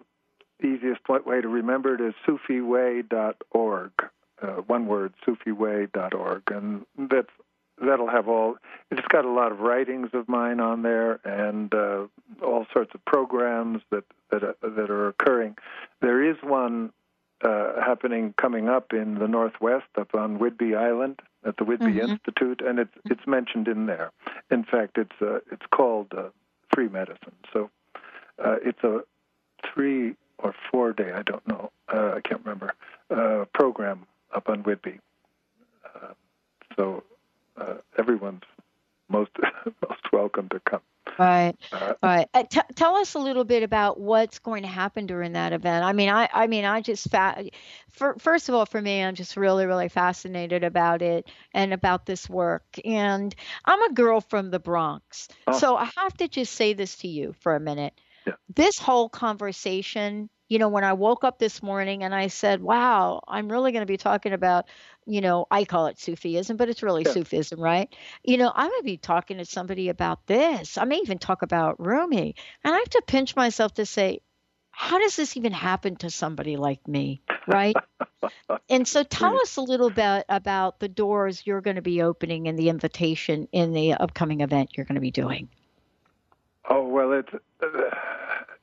[0.64, 3.92] easiest way to remember it is sufiway.org.
[4.42, 7.30] Uh, one word, sufiway.org, and that's
[7.82, 8.56] that'll have all.
[8.90, 12.08] It's got a lot of writings of mine on there, and uh,
[12.42, 15.58] all sorts of programs that that uh, that are occurring.
[16.02, 16.92] There is one
[17.44, 22.12] uh, happening coming up in the Northwest, up on Whidbey Island at the Whidbey mm-hmm.
[22.12, 24.12] Institute, and it's it's mentioned in there.
[24.52, 26.30] In fact, it's uh, it's called uh,
[26.74, 27.36] Free Medicine.
[27.54, 27.70] So
[28.44, 29.02] uh, it's a
[29.74, 32.74] three or four day, I don't know, uh, I can't remember,
[33.10, 35.00] uh, program up on Whidbey.
[35.86, 36.14] Uh,
[36.78, 37.04] so
[37.58, 38.44] uh, everyone's
[39.10, 39.32] most
[39.88, 40.82] most welcome to come.
[41.18, 42.30] Right, uh, right.
[42.34, 45.84] Uh, t- tell us a little bit about what's going to happen during that event.
[45.84, 47.46] I mean, I, I mean, I just fa-
[47.92, 52.06] for, first of all, for me, I'm just really, really fascinated about it and about
[52.06, 52.64] this work.
[52.86, 53.34] And
[53.66, 55.58] I'm a girl from the Bronx, oh.
[55.58, 57.94] so I have to just say this to you for a minute.
[58.26, 58.34] Yeah.
[58.54, 63.22] This whole conversation, you know, when I woke up this morning and I said, wow,
[63.28, 64.66] I'm really going to be talking about,
[65.06, 67.12] you know, I call it Sufism, but it's really yeah.
[67.12, 67.88] Sufism, right?
[68.24, 70.78] You know, I'm going to be talking to somebody about this.
[70.78, 72.36] I may even talk about Rumi.
[72.64, 74.22] And I have to pinch myself to say,
[74.72, 77.76] how does this even happen to somebody like me right
[78.70, 82.48] and so tell us a little bit about the doors you're going to be opening
[82.48, 85.50] and the invitation in the upcoming event you're going to be doing
[86.70, 87.68] oh well it's uh,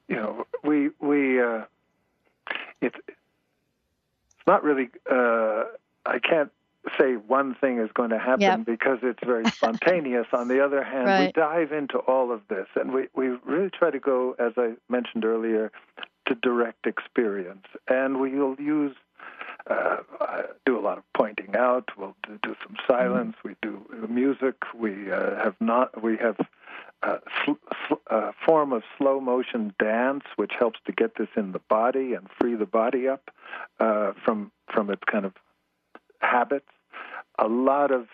[0.08, 1.64] you know we we uh,
[2.80, 4.88] it's it's not really.
[5.10, 5.64] Uh,
[6.04, 6.50] I can't
[6.98, 8.64] say one thing is going to happen yep.
[8.64, 10.26] because it's very spontaneous.
[10.32, 11.26] On the other hand, right.
[11.26, 14.74] we dive into all of this, and we we really try to go, as I
[14.88, 15.72] mentioned earlier,
[16.26, 18.94] to direct experience, and we'll use.
[19.68, 19.96] Uh,
[20.64, 21.88] do a lot of pointing out.
[21.98, 23.34] We'll do, do some silence.
[23.44, 23.48] Mm-hmm.
[23.48, 24.54] We do music.
[24.72, 26.04] We uh, have not.
[26.04, 26.36] We have
[27.06, 27.20] a
[28.10, 32.26] uh, form of slow motion dance, which helps to get this in the body and
[32.38, 33.30] free the body up
[33.78, 35.32] uh, from from its kind of
[36.20, 36.68] habits.
[37.38, 38.08] A lot of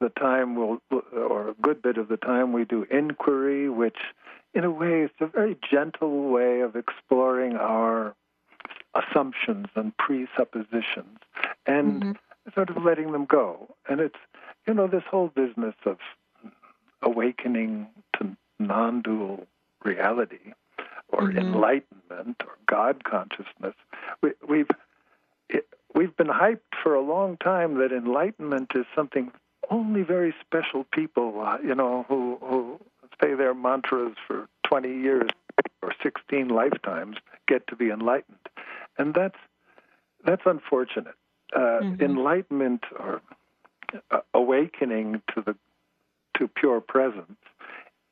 [0.00, 3.98] the time, we'll, or a good bit of the time, we do inquiry, which,
[4.52, 8.14] in a way, is a very gentle way of exploring our
[8.94, 11.18] assumptions and presuppositions
[11.66, 12.50] and mm-hmm.
[12.54, 13.74] sort of letting them go.
[13.88, 14.18] And it's,
[14.66, 15.98] you know, this whole business of
[17.02, 17.86] awakening
[18.58, 19.46] non dual
[19.84, 20.52] reality
[21.08, 21.38] or mm-hmm.
[21.38, 23.74] enlightenment or God consciousness.
[24.22, 24.68] We, we've
[25.94, 29.30] We've been hyped for a long time that enlightenment is something
[29.70, 32.80] only very special people, uh, you know, who who
[33.22, 35.30] say their mantras for 20 years
[35.82, 38.38] or 16 lifetimes get to be enlightened,
[38.98, 39.38] and that's
[40.24, 41.14] that's unfortunate.
[41.54, 42.02] Uh, mm-hmm.
[42.02, 43.22] Enlightenment or
[44.10, 45.54] uh, awakening to the
[46.38, 47.38] to pure presence,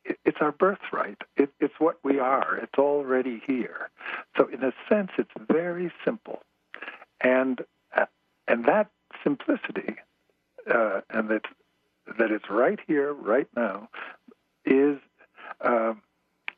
[0.05, 1.17] it, it's our birthright.
[1.37, 2.57] It, it's what we are.
[2.57, 3.89] It's already here.
[4.37, 6.41] So in a sense, it's very simple,
[7.21, 7.61] and
[7.95, 8.05] uh,
[8.47, 8.89] and that
[9.23, 9.95] simplicity,
[10.69, 11.43] uh, and that
[12.19, 13.89] that it's right here, right now,
[14.65, 14.97] is
[15.61, 15.93] uh,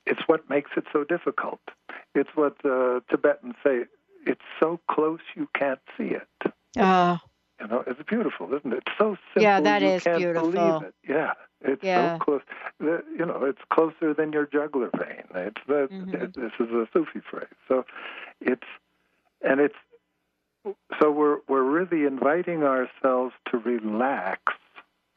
[0.05, 1.59] it's what makes it so difficult.
[2.13, 3.85] It's what the Tibetans say.
[4.25, 6.53] It's so close you can't see it.
[6.77, 7.17] Uh,
[7.61, 8.83] you know, it's beautiful, isn't it?
[8.85, 9.43] It's so simple.
[9.43, 10.83] Yeah, that is beautiful.
[11.07, 11.33] Yeah,
[11.65, 12.17] it's yeah.
[12.17, 12.41] so close.
[12.79, 15.23] You know, it's closer than your jugular vein.
[15.33, 15.87] It's the.
[15.91, 16.15] Mm-hmm.
[16.15, 17.47] It, this is a Sufi phrase.
[17.67, 17.85] So,
[18.41, 18.67] it's
[19.41, 19.75] and it's
[20.99, 24.53] so we're we're really inviting ourselves to relax,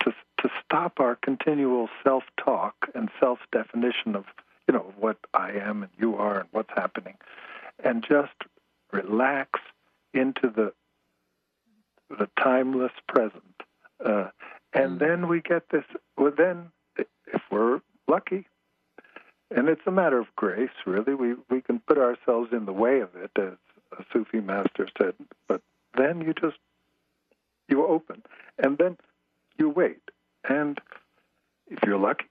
[0.03, 4.25] to to stop our continual self-talk and self-definition of
[4.67, 7.17] you know what I am and you are and what's happening,
[7.83, 8.35] and just
[8.93, 9.61] relax
[10.15, 10.73] into the
[12.11, 13.63] the timeless present.
[14.05, 14.29] Uh,
[14.73, 14.99] and mm.
[14.99, 15.85] then we get this,
[16.17, 18.47] well, then, if we're lucky,
[19.55, 23.01] and it's a matter of grace, really, we, we can put ourselves in the way
[23.01, 23.55] of it, as
[23.99, 25.15] a Sufi master said,
[25.47, 25.63] but
[25.97, 26.59] then you just,
[27.69, 28.23] you open,
[28.59, 28.97] and then
[29.59, 30.03] you wait.
[30.49, 30.79] And
[31.69, 32.27] if you're lucky,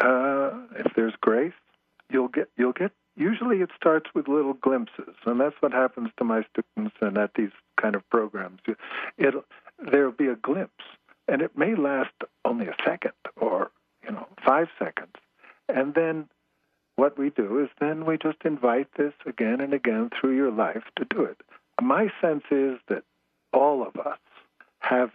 [0.00, 1.52] uh, if there's grace,
[2.10, 6.24] you'll get you'll get usually it starts with little glimpses, and that's what happens to
[6.24, 7.50] my students and at these
[7.80, 8.60] kind of programs.
[9.16, 9.44] It'll,
[9.78, 10.84] there'll be a glimpse,
[11.28, 12.12] and it may last
[12.44, 13.70] only a second or
[14.02, 15.14] you know five seconds,
[15.68, 16.28] and then
[16.96, 20.82] what we do is then we just invite this again and again through your life
[20.96, 21.40] to do it.
[21.80, 23.04] My sense is that
[23.52, 24.18] all of us
[24.80, 25.12] have,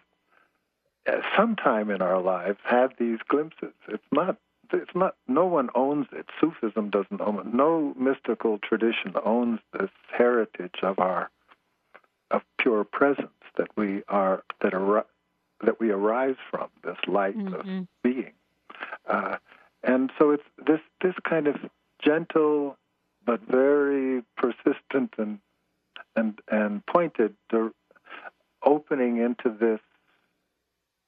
[1.06, 3.74] at some time in our lives, had these glimpses.
[3.90, 4.38] It's not.
[4.72, 5.16] It's not.
[5.28, 6.28] No one owns it.
[6.40, 7.54] Sufism doesn't own it.
[7.54, 11.30] No mystical tradition owns this heritage of our
[12.32, 15.06] of pure presence that we are that are
[15.64, 17.54] that we arise from this light mm-hmm.
[17.54, 18.34] of being.
[19.08, 19.38] Uh,
[19.84, 21.56] and so it's this this kind of
[22.04, 22.78] gentle
[23.26, 25.40] but very persistent and
[26.16, 27.36] and and pointed
[28.64, 29.80] opening into this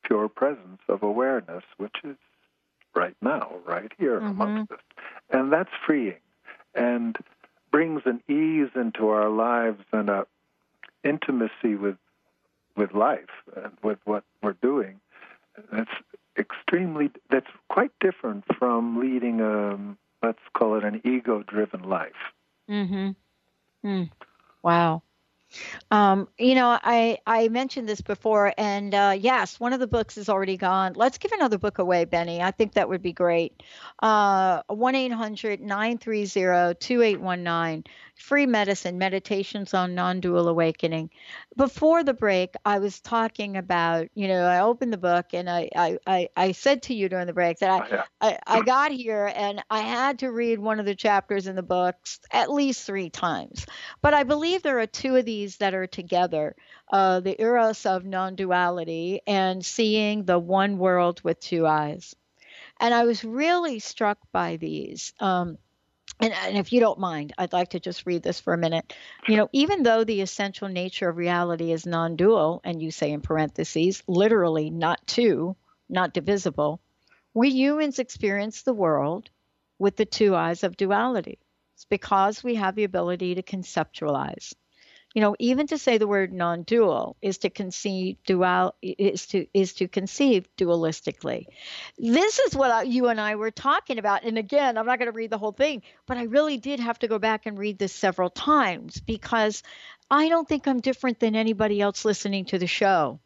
[0.03, 2.17] pure presence of awareness, which is
[2.93, 4.41] right now, right here mm-hmm.
[4.41, 4.79] amongst us,
[5.29, 6.19] and that's freeing
[6.73, 7.17] and
[7.71, 10.25] brings an ease into our lives and a
[11.03, 11.97] intimacy with
[12.75, 14.99] with life and with what we're doing.
[15.71, 15.91] That's
[16.37, 19.77] extremely that's quite different from leading a
[20.25, 22.33] let's call it an ego-driven life.
[22.69, 23.15] Mhm.
[23.83, 24.09] Mm.
[24.63, 25.03] Wow.
[25.91, 30.17] Um, you know, I I mentioned this before, and uh, yes, one of the books
[30.17, 30.93] is already gone.
[30.95, 32.41] Let's give another book away, Benny.
[32.41, 33.63] I think that would be great.
[34.01, 41.09] Uh, one 2819 free medicine, meditations on non dual awakening.
[41.57, 45.69] Before the break, I was talking about, you know, I opened the book and I,
[45.75, 48.03] I, I, I said to you during the break that I, oh, yeah.
[48.21, 51.63] I, I got here and I had to read one of the chapters in the
[51.63, 53.65] books at least three times.
[54.01, 56.55] But I believe there are two of these that are together
[56.91, 62.15] uh, the eros of non duality and seeing the one world with two eyes.
[62.79, 65.13] And I was really struck by these.
[65.19, 65.57] Um,
[66.19, 68.93] and, and, if you don't mind, I'd like to just read this for a minute.
[69.27, 73.11] You know, even though the essential nature of reality is non dual, and you say
[73.11, 75.55] in parentheses, literally not two,
[75.89, 76.81] not divisible,
[77.33, 79.29] we humans experience the world
[79.77, 81.39] with the two eyes of duality.
[81.75, 84.53] It's because we have the ability to conceptualize
[85.15, 89.73] you know even to say the word non-dual is to conceive dual is to is
[89.73, 91.45] to conceive dualistically.
[91.97, 95.11] This is what I, you and i were talking about and again i'm not going
[95.11, 97.79] to read the whole thing but i really did have to go back and read
[97.79, 99.63] this several times because
[100.11, 103.19] i don't think i'm different than anybody else listening to the show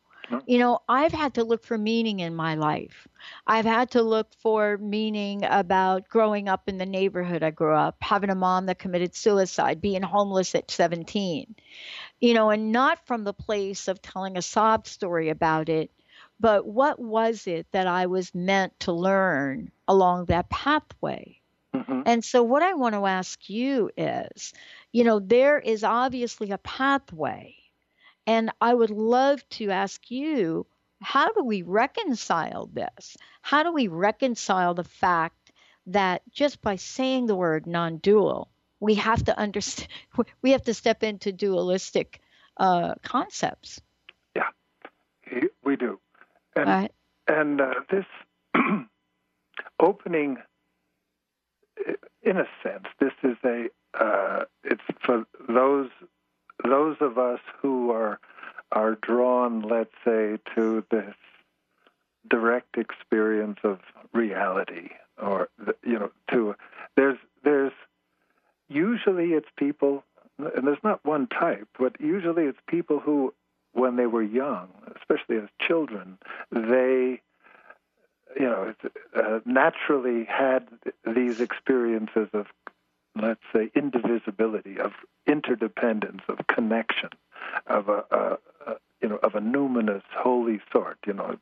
[0.46, 3.08] you know, I've had to look for meaning in my life.
[3.46, 7.98] I've had to look for meaning about growing up in the neighborhood I grew up,
[8.02, 11.56] having a mom that committed suicide, being homeless at 17.
[12.20, 15.92] You know, and not from the place of telling a sob story about it,
[16.40, 21.40] but what was it that I was meant to learn along that pathway?
[21.74, 22.02] Mm-hmm.
[22.06, 24.54] And so, what I want to ask you is
[24.92, 27.56] you know, there is obviously a pathway
[28.30, 30.68] and I would love to ask you
[31.02, 33.18] how do we reconcile this?
[33.42, 35.52] How do we reconcile the fact
[35.88, 39.90] that just by saying the word non dual, we have to understand,
[40.44, 42.22] we have to step into dualistic
[42.58, 43.82] uh, concepts?
[44.36, 44.50] Yeah,
[45.64, 46.00] we do.
[46.56, 46.70] And,
[47.28, 48.06] and uh, this
[49.80, 50.38] opening,
[52.22, 53.70] in a sense, this is a,
[54.00, 55.90] uh, it's for those
[56.64, 58.20] those of us who are
[58.72, 61.16] are drawn, let's say, to this
[62.30, 63.80] direct experience of
[64.14, 64.90] reality,
[65.22, 65.50] or
[65.84, 66.56] you know, to
[66.96, 67.74] there's there's
[68.68, 70.04] usually it's people,
[70.38, 73.34] and there's not one type, but usually it's people who,
[73.74, 76.18] when they were young, especially as children,
[76.52, 77.22] they
[78.40, 78.74] you know,
[79.16, 80.68] uh, naturally had
[81.16, 82.46] these experiences of
[83.16, 84.92] let's say, indivisibility, of
[85.28, 87.10] interdependence, of connection,
[87.68, 88.38] of a, a,
[88.68, 91.38] a you know, of a numinous, holy sort, you know,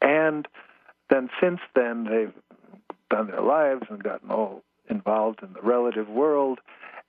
[0.00, 0.46] and
[1.10, 2.34] then since then they've
[3.10, 6.60] done their lives and gotten all involved in the relative world,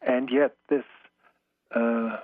[0.02, 0.84] and yet this.
[1.76, 2.18] Uh,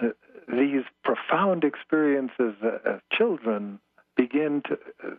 [0.00, 0.08] uh,
[0.48, 3.78] these profound experiences as children
[4.16, 5.10] begin to uh,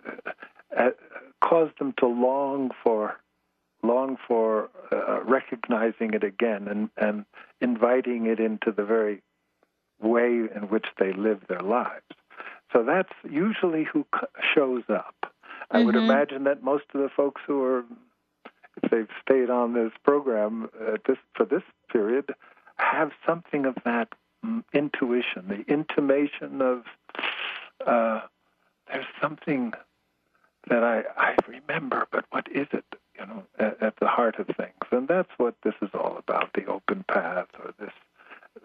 [0.77, 0.89] uh,
[1.41, 3.17] cause them to long for
[3.83, 7.25] long for uh, recognizing it again and, and
[7.61, 9.21] inviting it into the very
[10.01, 12.05] way in which they live their lives.
[12.71, 14.05] So that's usually who
[14.55, 15.15] shows up.
[15.23, 15.77] Mm-hmm.
[15.77, 16.09] I would mm-hmm.
[16.09, 17.85] imagine that most of the folks who are,
[18.81, 22.33] if they've stayed on this program uh, this, for this period,
[22.77, 24.09] have something of that
[24.43, 26.83] mm, intuition, the intimation of
[27.85, 28.21] uh,
[28.91, 29.73] there's something
[30.69, 32.85] that I, I remember, but what is it?
[33.19, 34.73] You know, at, at, the heart of things.
[34.91, 37.91] And that's what this is all about, the open path or this,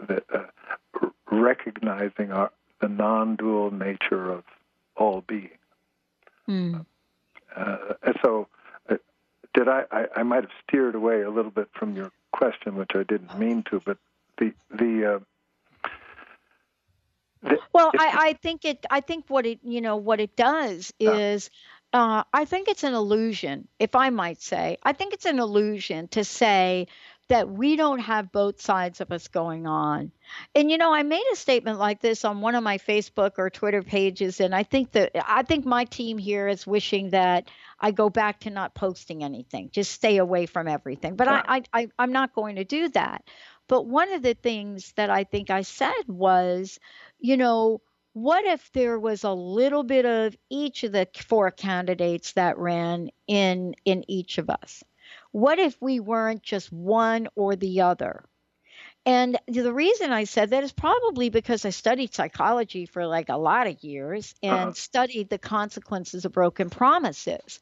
[0.09, 4.45] the, uh, recognizing our, the non-dual nature of
[4.97, 5.59] all being.
[6.49, 6.87] Mm.
[7.55, 8.49] Uh, and so
[8.89, 8.97] uh,
[9.55, 10.07] did I, I?
[10.17, 13.65] I might have steered away a little bit from your question, which I didn't mean
[13.71, 13.81] to.
[13.85, 13.99] But
[14.39, 15.19] the the uh,
[17.73, 18.85] well, I, I think it.
[18.91, 21.51] I think what it you know what it does is,
[21.93, 24.76] uh, I think it's an illusion, if I might say.
[24.82, 26.89] I think it's an illusion to say
[27.28, 30.12] that we don't have both sides of us going on.
[30.55, 33.51] And you know, I made a statement like this on one of my Facebook or
[33.51, 37.49] Twitter pages, and I think that I think my team here is wishing that
[37.80, 41.16] I go back to not posting anything, just stay away from everything.
[41.16, 43.24] But I, I, I I'm not going to do that.
[43.68, 46.80] But one of the things that I think I said was,
[47.18, 47.82] you know,
[48.23, 53.11] what if there was a little bit of each of the four candidates that ran
[53.27, 54.83] in in each of us?
[55.31, 58.25] What if we weren't just one or the other?
[59.07, 63.37] And the reason I said that is probably because I studied psychology for like a
[63.37, 64.73] lot of years and uh-huh.
[64.73, 67.61] studied the consequences of broken promises.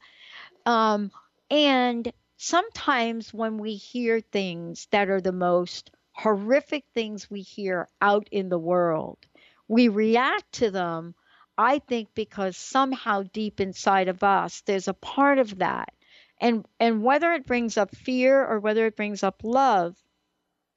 [0.65, 1.11] Um,
[1.51, 8.27] and sometimes when we hear things that are the most horrific things we hear out
[8.31, 9.19] in the world,
[9.67, 11.15] we react to them,
[11.57, 15.93] I think, because somehow deep inside of us, there's a part of that.
[16.39, 19.95] And, and whether it brings up fear or whether it brings up love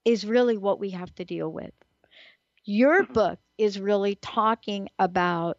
[0.05, 1.73] is really what we have to deal with.
[2.65, 3.13] Your mm-hmm.
[3.13, 5.59] book is really talking about,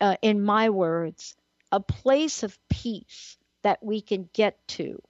[0.00, 1.34] uh, in my words,
[1.72, 5.02] a place of peace that we can get to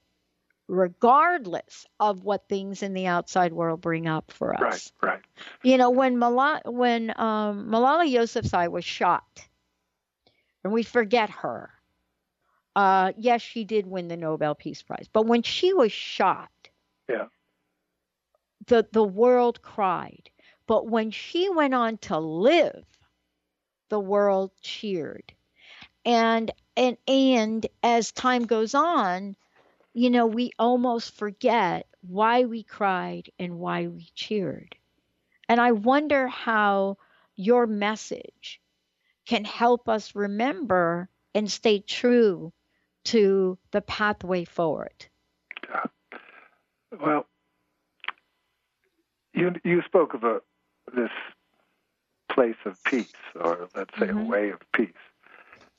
[0.69, 4.93] regardless of what things in the outside world bring up for us.
[5.03, 5.23] Right, right.
[5.63, 9.47] You know, when Malala, when um, Malala Yousafzai was shot,
[10.63, 11.71] and we forget her.
[12.77, 16.51] Uh, yes, she did win the Nobel Peace Prize, but when she was shot,
[17.09, 17.27] yeah,
[18.67, 20.31] the the world cried.
[20.67, 22.85] But when she went on to live,
[23.91, 25.33] the world cheered.
[26.05, 29.37] And and and as time goes on,
[29.95, 34.77] you know, we almost forget why we cried and why we cheered.
[35.49, 36.99] And I wonder how
[37.37, 38.61] your message
[39.27, 42.53] can help us remember and stay true
[43.05, 45.07] to the pathway forward.
[47.01, 47.27] Well,
[49.33, 50.41] you you spoke of a
[50.95, 51.11] this
[52.31, 54.19] place of peace, or let's say mm-hmm.
[54.19, 54.93] a way of peace.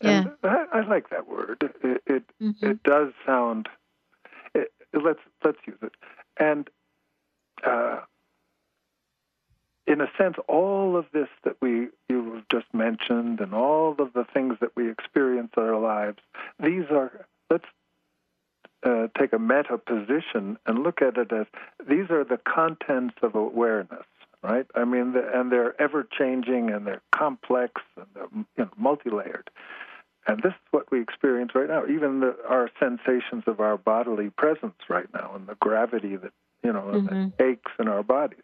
[0.01, 0.20] Yeah.
[0.20, 1.72] And I, I like that word.
[1.82, 2.66] It it, mm-hmm.
[2.66, 3.70] it does sound
[4.96, 5.93] let's let's use it.
[6.38, 6.70] And
[7.66, 8.02] uh,
[9.88, 14.14] in a sense, all of this that we you have just mentioned, and all of
[14.14, 16.20] the things that we experience in our lives,
[16.60, 17.66] these are let's
[18.84, 21.48] uh, take a meta position and look at it as
[21.88, 24.06] these are the contents of awareness,
[24.43, 24.68] right?
[24.76, 29.50] I mean, the, and they're ever changing and they're complex and they're you know, multi-layered.
[30.28, 31.86] And this is what we experience right now.
[31.86, 36.32] Even the, our sensations of our bodily presence right now, and the gravity that
[36.63, 37.30] you know mm-hmm.
[37.38, 38.39] that aches in our bodies,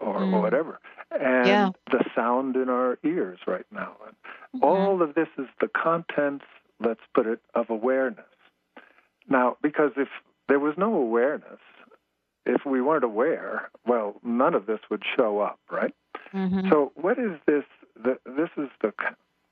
[0.00, 0.40] or, mm.
[0.40, 1.70] whatever, and yeah.
[1.90, 3.94] the sound in our ears right now.
[4.06, 4.14] And
[4.56, 4.64] mm-hmm.
[4.64, 6.46] all of this is the contents.
[6.80, 8.24] Let's put it of awareness.
[9.28, 10.08] Now, because if
[10.48, 11.60] there was no awareness,
[12.46, 15.94] if we weren't aware, well, none of this would show up, right?
[16.32, 16.70] Mm-hmm.
[16.70, 17.64] So, what is this?
[18.02, 18.92] The, this is the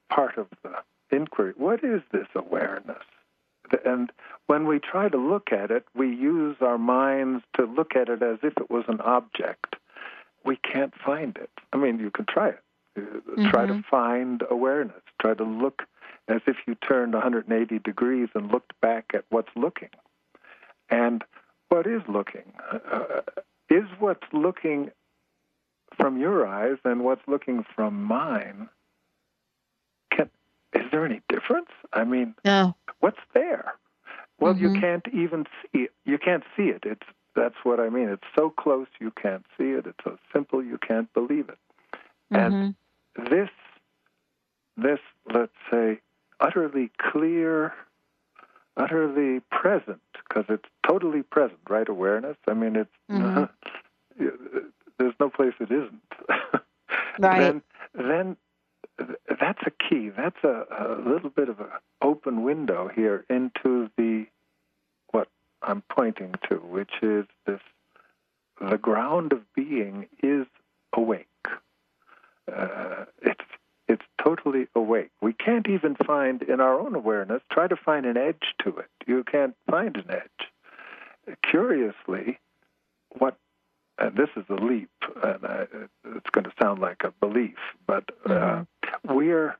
[0.08, 0.70] part of the
[1.10, 1.52] inquiry.
[1.56, 3.02] What is this awareness?
[3.84, 4.12] And
[4.46, 8.22] when we try to look at it, we use our minds to look at it
[8.22, 9.76] as if it was an object.
[10.44, 11.50] We can't find it.
[11.72, 12.60] I mean, you can try it.
[12.96, 13.50] Mm-hmm.
[13.50, 15.02] Try to find awareness.
[15.20, 15.82] Try to look
[16.28, 19.90] as if you turned 180 degrees and looked back at what's looking.
[20.88, 21.24] And
[21.68, 22.52] what is looking?
[22.72, 23.22] Uh,
[23.68, 24.90] is what's looking
[25.96, 28.68] from your eyes and what's looking from mine
[30.74, 31.70] is there any difference?
[31.92, 32.74] I mean, no.
[33.00, 33.74] what's there?
[34.38, 34.74] Well, mm-hmm.
[34.74, 35.92] you can't even see it.
[36.04, 36.82] You can't see it.
[36.84, 37.06] It's
[37.36, 38.08] that's what I mean.
[38.08, 39.86] It's so close you can't see it.
[39.86, 41.58] It's so simple you can't believe it.
[42.32, 42.54] Mm-hmm.
[42.54, 43.50] And this,
[44.76, 44.98] this,
[45.32, 46.00] let's say,
[46.40, 47.74] utterly clear,
[48.76, 51.88] utterly present, because it's totally present, right?
[51.88, 52.36] Awareness.
[52.48, 53.44] I mean, it's mm-hmm.
[54.98, 56.02] there's no place it isn't.
[57.18, 57.40] right.
[57.40, 57.62] Then,
[57.94, 58.36] then
[58.98, 60.10] that's a key.
[60.10, 61.66] That's a, a little bit of an
[62.02, 64.26] open window here into the
[65.10, 65.28] what
[65.62, 67.60] I'm pointing to, which is this:
[68.60, 70.46] the ground of being is
[70.92, 71.26] awake.
[72.50, 73.44] Uh, it's
[73.88, 75.10] it's totally awake.
[75.20, 77.42] We can't even find in our own awareness.
[77.50, 78.90] Try to find an edge to it.
[79.06, 81.36] You can't find an edge.
[81.42, 82.38] Curiously,
[83.10, 83.36] what
[83.98, 84.90] and this is a leap,
[85.22, 85.66] and I,
[86.16, 88.62] it's going to sound like a belief, but uh, mm-hmm.
[89.04, 89.56] We're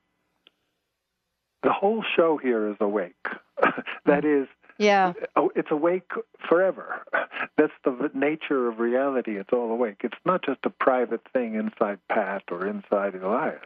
[1.62, 3.14] the whole show here is awake.
[4.04, 4.44] that mm-hmm.
[4.78, 5.14] Yeah.
[5.34, 6.10] Oh, it's awake
[6.48, 7.02] forever.
[7.56, 9.38] That's the nature of reality.
[9.38, 10.02] It's all awake.
[10.04, 13.64] It's not just a private thing inside Pat or inside Elias.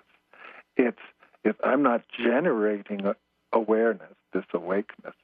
[0.77, 1.01] It's
[1.43, 3.13] if I'm not generating
[3.53, 5.15] awareness, this awakeness.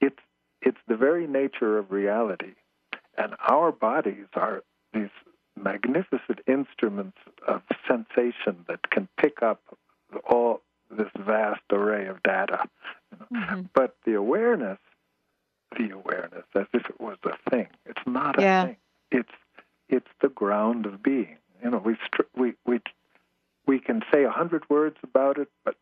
[0.00, 0.18] It's
[0.62, 2.54] it's the very nature of reality,
[3.16, 4.62] and our bodies are
[4.92, 5.08] these
[5.56, 9.60] magnificent instruments of sensation that can pick up
[10.28, 12.64] all this vast array of data.
[13.32, 13.62] Mm-hmm.
[13.74, 14.78] But the awareness,
[15.76, 17.68] the awareness, as if it was a thing.
[17.86, 18.64] It's not a yeah.
[18.66, 18.76] thing.
[19.10, 19.32] It's
[19.88, 21.36] it's the ground of being.
[21.62, 21.96] You know, we
[22.36, 22.80] we we
[23.66, 25.76] we can say a hundred words about it, but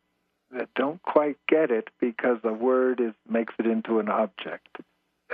[0.51, 4.79] that don't quite get it because a word is makes it into an object.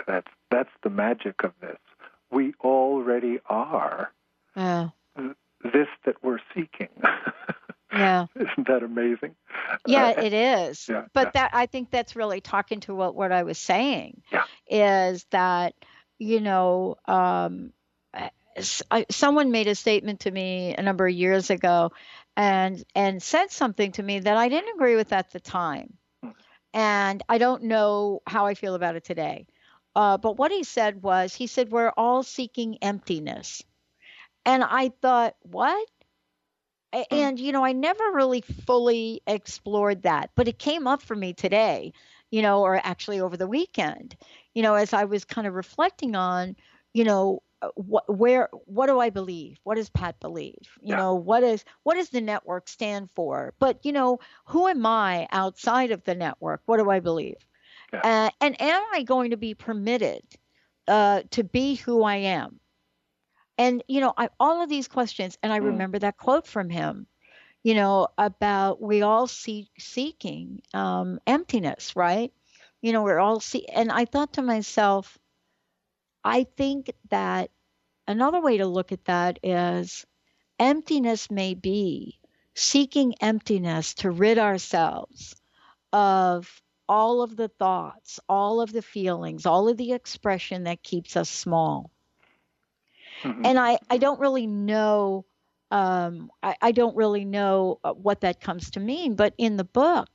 [0.06, 1.78] That's that's the magic of this.
[2.30, 4.12] We already are
[4.56, 4.88] yeah.
[5.62, 6.88] this that we're seeking.
[7.92, 8.26] Yeah.
[8.34, 9.34] Isn't that amazing?
[9.86, 10.86] Yeah, uh, it is.
[10.88, 11.30] Yeah, but yeah.
[11.34, 14.22] that I think that's really talking to what what I was saying.
[14.32, 14.44] Yeah.
[14.68, 15.74] Is that
[16.18, 17.72] you know um,
[18.90, 21.92] I, someone made a statement to me a number of years ago,
[22.36, 25.94] and and said something to me that I didn't agree with at the time,
[26.72, 29.46] and I don't know how I feel about it today.
[29.96, 33.62] Uh, but what he said was, he said we're all seeking emptiness,
[34.44, 35.88] and I thought, what?
[37.10, 41.32] And you know i never really fully explored that but it came up for me
[41.32, 41.92] today
[42.30, 44.16] you know or actually over the weekend
[44.54, 46.56] you know as i was kind of reflecting on
[46.92, 47.42] you know
[47.76, 49.58] what where what do i believe?
[49.64, 50.78] What does pat believe?
[50.80, 50.96] You Yeah.
[50.96, 53.54] know what is what does the network stand for?
[53.58, 56.62] But you know who am i outside of the network?
[56.66, 57.36] What do i believe?
[57.92, 58.00] Yeah.
[58.02, 60.22] uh, and am i going to be permitted
[60.88, 62.60] uh, to be who i am
[63.58, 65.64] and you know I, all of these questions and i Mm.
[65.64, 67.06] remember that quote from him
[67.64, 72.32] you know about we all seek seeking um, emptiness right
[72.82, 75.18] you know we're all see and i thought to myself
[76.24, 77.50] i think that
[78.08, 80.06] another way to look at that is
[80.58, 82.20] emptiness may be
[82.54, 85.36] seeking emptiness to rid ourselves
[85.92, 91.16] of all of the thoughts all of the feelings all of the expression that keeps
[91.16, 91.90] us small
[93.24, 93.46] Mhm.
[93.46, 95.24] and I, I don't really know
[95.70, 99.64] um, I, I don't really know uh, what that comes to mean but in the
[99.64, 100.08] book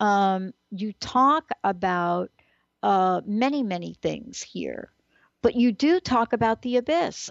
[0.00, 2.30] um, you talk about
[2.82, 4.90] uh, many many things here
[5.42, 7.30] but you do talk about the abyss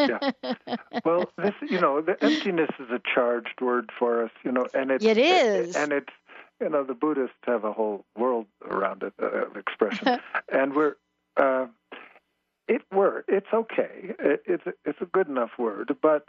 [0.00, 0.18] yeah.
[1.04, 4.90] Well, this, you know, the emptiness is a charged word for us, you know, and
[4.90, 5.76] it's It is.
[5.76, 6.12] and it's,
[6.60, 10.20] you know, the Buddhists have a whole world around it, uh, of expression,
[10.52, 10.94] and we're,
[11.36, 11.66] uh,
[12.68, 16.28] it word, it's okay, it, it's a, it's a good enough word, but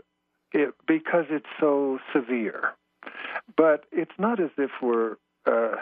[0.52, 2.74] it because it's so severe,
[3.56, 5.76] but it's not as if we're uh,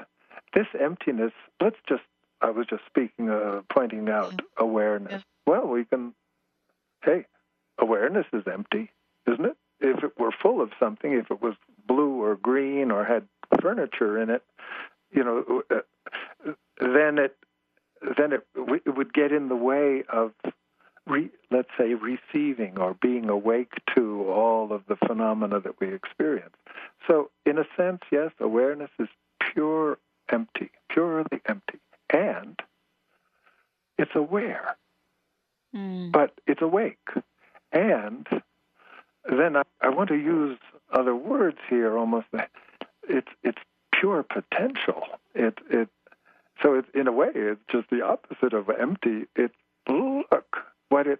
[0.53, 1.31] this emptiness.
[1.61, 2.03] Let's just,
[2.41, 5.23] I was just speaking, uh, pointing out awareness.
[5.45, 6.13] Well, we can
[7.03, 7.25] hey,
[7.77, 8.91] awareness is empty,
[9.27, 9.57] isn't it?
[9.79, 13.27] If it were full of something, if it was blue or green or had
[13.61, 14.43] furniture in it,
[15.11, 17.35] you know, uh, then it
[18.17, 18.47] then it,
[18.85, 20.31] it would get in the way of,
[21.07, 26.55] re, let's say, receiving or being awake to all of the phenomena that we experience.
[27.07, 29.97] So, in a sense, yes, awareness is pure
[30.29, 31.79] empty, purely empty,
[32.11, 32.59] and
[33.97, 34.75] it's aware
[35.73, 36.09] hmm.
[36.11, 37.09] but it's awake.
[37.71, 38.27] And
[39.25, 40.57] then I, I want to use
[40.91, 41.97] other words here.
[41.97, 42.27] Almost,
[43.09, 43.57] it's it's
[43.91, 45.03] pure potential.
[45.33, 45.89] It it
[46.63, 49.25] so in a way it's just the opposite of empty.
[49.35, 49.53] It's
[49.87, 50.57] look
[50.89, 51.19] what it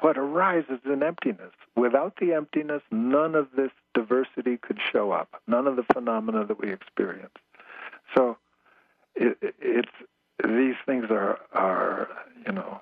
[0.00, 1.52] what arises in emptiness.
[1.76, 5.40] Without the emptiness, none of this diversity could show up.
[5.46, 7.34] None of the phenomena that we experience.
[8.16, 8.38] So
[9.14, 9.92] it, it's
[10.42, 12.08] these things are are
[12.46, 12.80] you know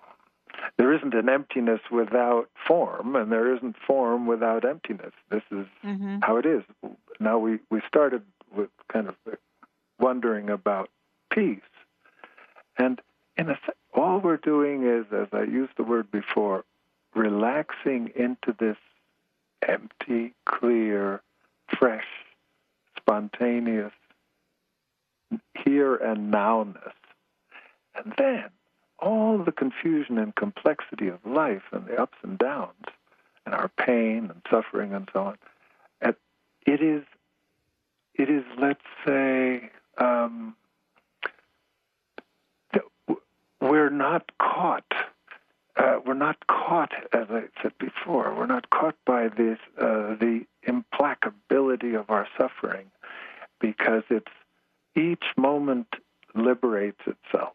[0.78, 5.12] there isn't an emptiness without form, and there isn't form without emptiness.
[5.30, 6.18] This is Mm-hmm.
[6.22, 6.62] how it is.
[7.18, 8.22] Now we we started
[8.56, 9.14] with kind of
[9.98, 10.88] wondering about
[11.32, 11.60] peace,
[12.80, 13.00] and
[13.36, 13.58] in a
[13.94, 16.64] all we're doing is, as I used the word before,
[17.14, 18.76] relaxing into this
[19.66, 21.20] empty, clear,
[21.78, 22.06] fresh,
[22.96, 23.92] spontaneous
[25.64, 26.92] here and nowness,
[27.94, 28.50] and then
[28.98, 32.86] all the confusion and complexity of life and the ups and downs
[33.46, 35.38] and our pain and suffering and so on.
[36.66, 37.02] It is,
[38.14, 40.54] it is, let's say, um,
[42.72, 43.22] that w-
[43.60, 44.92] we're not caught.
[45.76, 48.34] Uh, we're not caught, as I said before.
[48.34, 52.90] We're not caught by this, uh, the implacability of our suffering,
[53.60, 54.32] because it's
[54.96, 55.86] each moment
[56.34, 57.54] liberates itself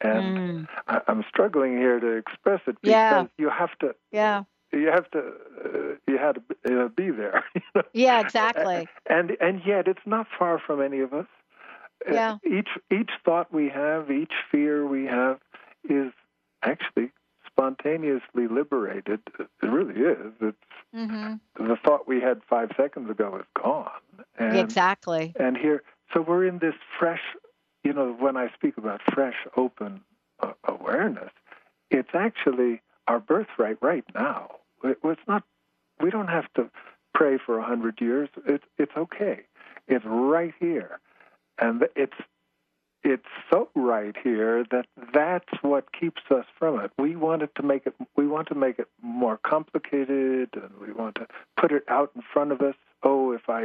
[0.00, 0.68] and Mm.
[0.88, 3.26] I, I'm struggling here to express it because Yeah.
[3.38, 4.42] you have to Yeah.
[4.72, 5.18] you have to
[5.64, 7.44] uh, you had to be- uh, be there.
[7.54, 7.82] you know?
[7.92, 8.88] Yeah, exactly.
[9.06, 11.26] And and yet it's not far from any of us.
[12.08, 12.36] Uh, Yeah.
[12.44, 15.38] Each each thought we have, each fear we have,
[15.88, 16.12] is
[16.62, 17.10] actually
[17.46, 19.20] spontaneously liberated.
[19.38, 20.32] It really is.
[20.40, 20.56] It's
[20.94, 21.66] Mm-hmm.
[21.66, 23.88] the thought we had five seconds ago is gone.
[24.38, 25.32] And, exactly.
[25.40, 25.82] And here,
[26.12, 27.22] so we're in this fresh.
[27.82, 30.02] You know, when I speak about fresh, open
[30.40, 31.30] uh, awareness,
[31.90, 34.56] it's actually our birthright right now.
[34.84, 35.44] It, it's not.
[35.98, 36.68] We don't have to
[37.14, 38.28] pray for a hundred years.
[38.46, 39.40] It's it's okay.
[39.88, 41.00] It's right here,
[41.58, 42.16] and it's
[43.04, 46.92] it's so right here that that's what keeps us from it.
[46.98, 47.94] We wanted to make it.
[48.16, 51.26] We want to make it more complicated, and we want to
[51.56, 52.76] put it out in front of us.
[53.02, 53.64] Oh, if I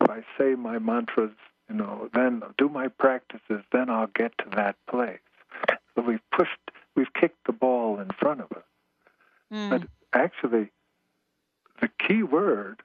[0.00, 1.32] if I say my mantras,
[1.68, 5.18] you know, then do my practices, then I'll get to that place.
[5.94, 8.64] So we've pushed, we've kicked the ball in front of us.
[9.52, 9.70] Mm.
[9.70, 9.82] But
[10.12, 10.70] actually,
[11.80, 12.82] the key word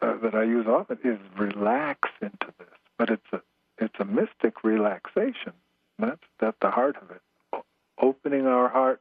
[0.00, 2.68] uh, that I use often is relax into this.
[2.98, 3.40] But it's a
[3.78, 5.52] it's a mystic relaxation.
[5.98, 7.20] That's at the heart of it.
[7.52, 7.64] O-
[8.00, 9.00] opening our heart,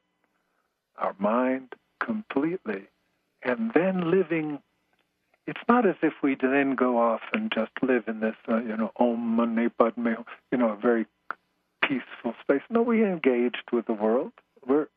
[0.98, 2.84] our mind completely,
[3.44, 4.60] and then living.
[5.46, 8.78] It's not as if we then go off and just live in this, uh, you
[8.78, 10.14] know, Om Mani Padme,
[10.52, 11.06] you know, a very
[11.82, 12.62] peaceful space.
[12.70, 14.32] No, we engaged with the world.
[14.66, 14.88] We're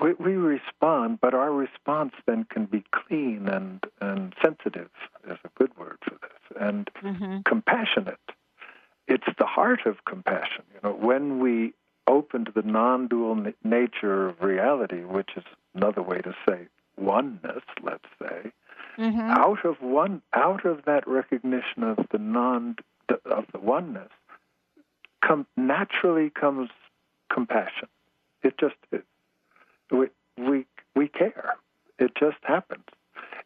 [0.00, 4.88] we, we respond, but our response then can be clean and, and sensitive
[5.28, 7.38] is a good word for this, and Mm-hmm.
[7.44, 8.20] compassionate.
[9.10, 10.64] It's the heart of compassion.
[10.72, 11.74] You know, when we
[12.06, 15.44] open to the non-dual na- nature of reality, which is
[15.74, 18.52] another way to say oneness, let's say,
[18.98, 19.20] Mm-hmm.
[19.30, 22.76] out of one, out of that recognition of the non
[23.24, 24.10] of the oneness,
[25.26, 26.68] come naturally comes
[27.32, 27.88] compassion.
[28.42, 29.00] It just is.
[29.90, 31.54] We we we care.
[31.98, 32.84] It just happens.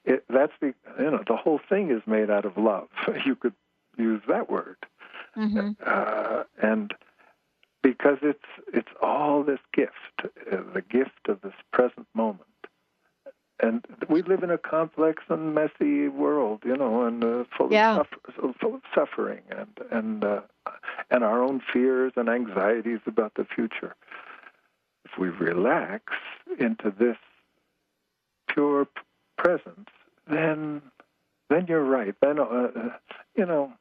[0.04, 2.88] It, that's the you know the whole thing is made out of love.
[3.24, 3.54] You could
[3.96, 4.78] use that word,
[5.36, 5.70] Mm-hmm.
[5.84, 6.92] uh, and
[7.82, 8.38] because it's
[8.72, 12.40] it's all this gift, uh, the gift of this present moment.
[13.60, 18.00] And we live in a complex and messy world, you know, and uh, full Yeah.
[18.00, 20.40] of suffer- full of suffering and and uh,
[21.10, 23.94] and our own fears and anxieties about the future.
[25.04, 26.12] If we relax
[26.58, 27.16] into this
[28.48, 29.00] pure p-
[29.36, 29.88] presence,
[30.26, 30.82] then
[31.50, 32.14] then you're right.
[32.20, 32.88] Then uh, uh,
[33.36, 33.72] you know.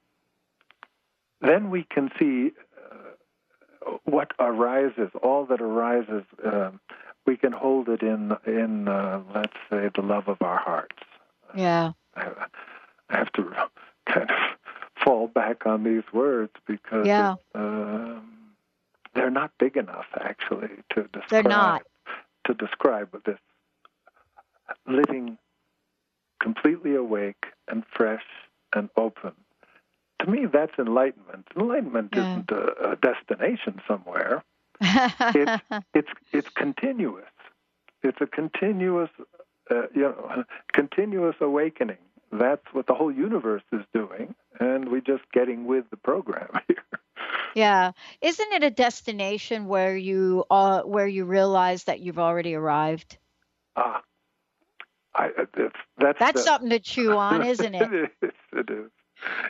[1.43, 2.51] Then we can see
[3.85, 6.23] uh, what arises, all that arises.
[6.43, 6.79] um
[7.25, 10.97] we can hold it in in uh, let's say the love of our hearts.
[11.55, 11.91] Yeah.
[12.15, 12.27] I,
[13.09, 13.43] I have to
[14.13, 14.37] kind of
[15.03, 17.35] fall back on these words because Yeah.
[17.55, 18.23] um,
[19.15, 21.83] they're not big enough actually to describe They're not.
[22.47, 23.39] to describe this
[24.85, 25.37] living
[26.41, 28.25] completely awake and fresh
[28.75, 29.31] and open.
[30.23, 31.47] To me, that's enlightenment.
[31.55, 32.31] Enlightenment Yeah.
[32.31, 34.43] isn't a, a destination somewhere.
[34.81, 35.63] it's
[35.93, 37.25] it's it's continuous.
[38.03, 39.09] It's a continuous,
[39.71, 40.43] uh, you know,
[40.73, 41.97] continuous awakening.
[42.31, 46.83] That's what the whole universe is doing, and we're just getting with the program here.
[47.55, 47.91] yeah.
[48.21, 53.17] Isn't it a destination where you uh, where you realize that you've already arrived?
[53.75, 54.01] Ah,
[55.15, 57.81] I, uh, that's that's, That's the- something to chew on, isn't it?
[57.93, 58.31] it is.
[58.53, 58.89] It is.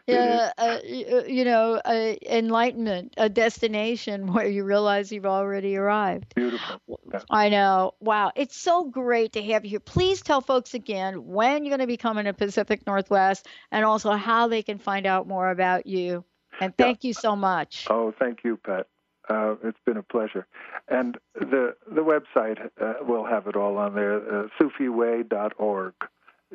[0.08, 6.36] Yeah, uh, uh, you know, uh, enlightenment, a destination where you realize you've already arrived.
[6.36, 6.82] Beautiful.
[7.12, 7.22] Yeah.
[7.30, 7.94] I know.
[8.00, 8.32] Wow.
[8.36, 9.80] It's so great to have you here.
[9.80, 14.12] Please tell folks again when you're going to be coming to Pacific Northwest and also
[14.12, 16.26] how they can find out more about you.
[16.60, 17.88] And thank you so much.
[17.90, 18.88] Oh, thank you, Pat.
[19.30, 20.46] Uh, it's been a pleasure.
[20.90, 24.18] And the the website uh, will have it all on there.
[24.18, 25.94] Uh, SufiWay.org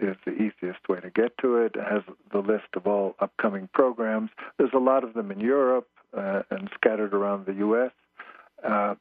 [0.00, 1.74] is the easiest way to get to it.
[1.76, 4.30] It has the list of all upcoming programs.
[4.58, 7.92] There's a lot of them in Europe uh, and scattered around the U.S.
[8.64, 8.94] Uh,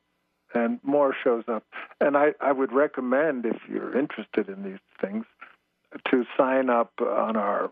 [0.54, 1.64] and more shows up.
[2.00, 5.26] And I, I would recommend, if you're interested in these things,
[6.12, 7.72] to sign up on our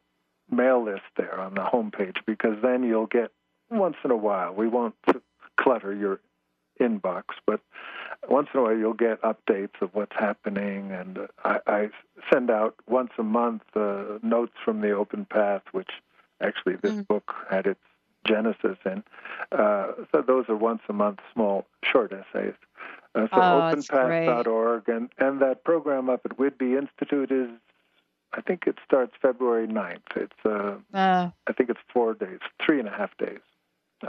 [0.50, 3.32] mail list there on the homepage because then you'll get
[3.70, 4.54] once in a while.
[4.54, 4.96] We won't
[5.60, 6.20] clutter your
[6.80, 7.62] inbox, but
[8.30, 10.92] once in a while you'll get updates of what's happening.
[10.92, 11.90] And uh, I, I
[12.32, 15.90] send out once a month uh, notes from the Open Path, which
[16.42, 17.80] actually this book had its
[18.26, 19.04] genesis in.
[19.52, 22.54] Uh, so those are once a month small short essays.
[23.14, 23.72] Uh, so Oh,
[24.42, 27.50] openpath.org and, and that program up at Whidbey Institute is,
[28.34, 30.02] I think it starts February 9th.
[30.18, 33.40] It's uh, Uh, I think it's four days, three and a half days.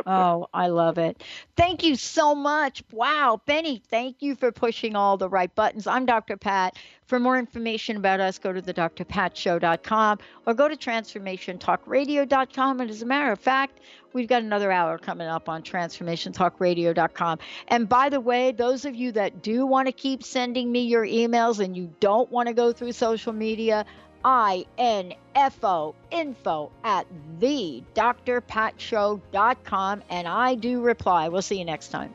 [0.07, 1.23] Oh, I love it.
[1.57, 2.83] Thank you so much.
[2.93, 5.87] Wow, Benny, thank you for pushing all the right buttons.
[5.87, 6.37] I'm Dr.
[6.37, 6.77] Pat.
[7.07, 12.81] For more information about us, go to the drpatshow.com or go to transformationtalkradio.com.
[12.81, 13.79] And as a matter of fact,
[14.13, 17.39] we've got another hour coming up on transformationtalkradio.com.
[17.69, 21.07] And by the way, those of you that do want to keep sending me your
[21.07, 23.87] emails and you don't want to go through social media,
[24.25, 27.07] I-N-F-O, info at
[27.39, 30.03] the drpatshow.com.
[30.09, 31.29] And I do reply.
[31.29, 32.15] We'll see you next time.